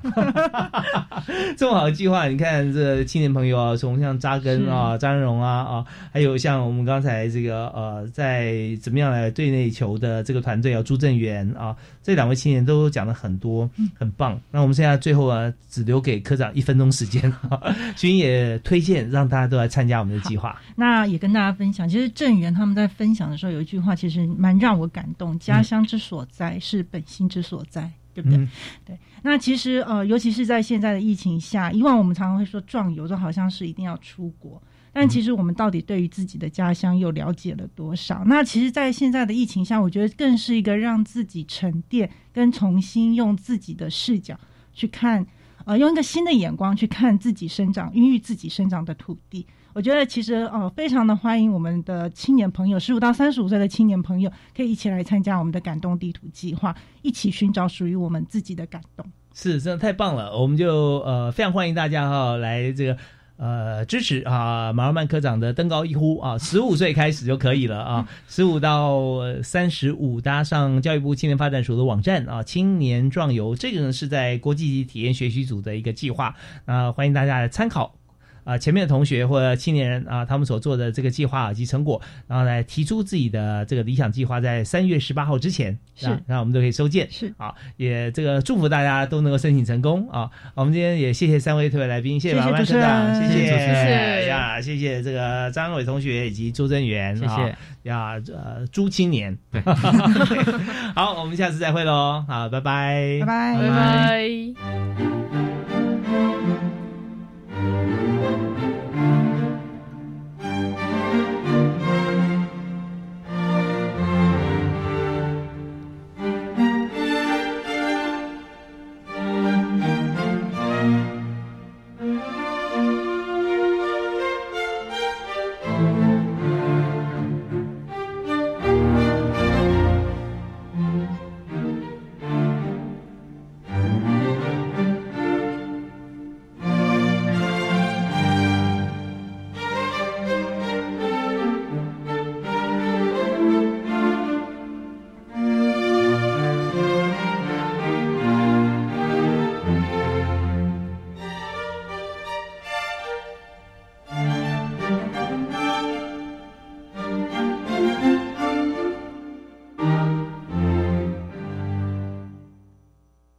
[1.57, 14.39] 这么好的计划，你看这青年朋友啊，从像扎根啊、张荣啊啊，还有像我们刚才这个呃，在怎么样来对内球的这个团队啊，朱正元啊，这两位青年都讲了很多，很棒。
[14.51, 17.33] 那我们现在最后啊，只留给科长一分钟时间，
[17.97, 20.61] 君也推荐让大家都来参加我们的计划。
[20.77, 25.39] 那也跟大家分享，其实郑源他们在分享的时候有一句话，其实蛮让我感动。
[25.39, 28.49] 家乡之所在是本心之所在，对不对？
[28.85, 28.99] 对。
[29.23, 38.23] 那其实呃，尤其是在现在的疫情下，以往我们常常会说壮游，就好像是一定要出国，但其实我们到底对于自己的家乡又了解了多少？
[38.27, 44.39] 那其实，在现在的疫情下，我觉得更是一个让自己沉淀，跟重新用自己的视角
[44.73, 45.27] 去看，
[45.65, 49.47] 呃，用一个新的眼光去看自己生长、孕育自己生长的土地。
[49.75, 56.73] 我觉得其实呃，非常的欢迎我们的青年朋友，十五到三十五岁的青年朋友，可以一起来参加我们的感动地图计划，
[57.03, 59.05] 一起寻找属于我们自己的感动。
[59.35, 60.39] 是，真的太棒了！
[60.39, 62.97] 我们就呃，非常欢迎大家哈，来这个
[63.37, 77.97] 呃支持啊，马尔曼科长的登高一呼啊，十五岁开始就可以了啊， 十五到三十五，搭上教育部青年发展署的网站啊，青年壮游，这个呢是在国际体验学习组的一个计划啊，欢迎大家来参考。
[78.45, 87.09] 啊，前面的同学或者青年人啊，他们所做的这个计划及成果，然后来提出自己的这个理想计划，在三月十八号之前，是，然后我们都可以收件。
[87.11, 90.31] 是，啊，也这个祝福大家都能够申请成功啊。
[90.55, 97.57] 我们今天也谢谢三位特别来宾，谢谢马万科长，谢谢，谢谢呀，谢谢这个张伟同学以及周真元，谢谢。
[97.85, 99.61] 呀，呃，朱青年，对，
[100.97, 105.14] 好，我们下次再会喽，好，拜拜，拜拜，拜拜。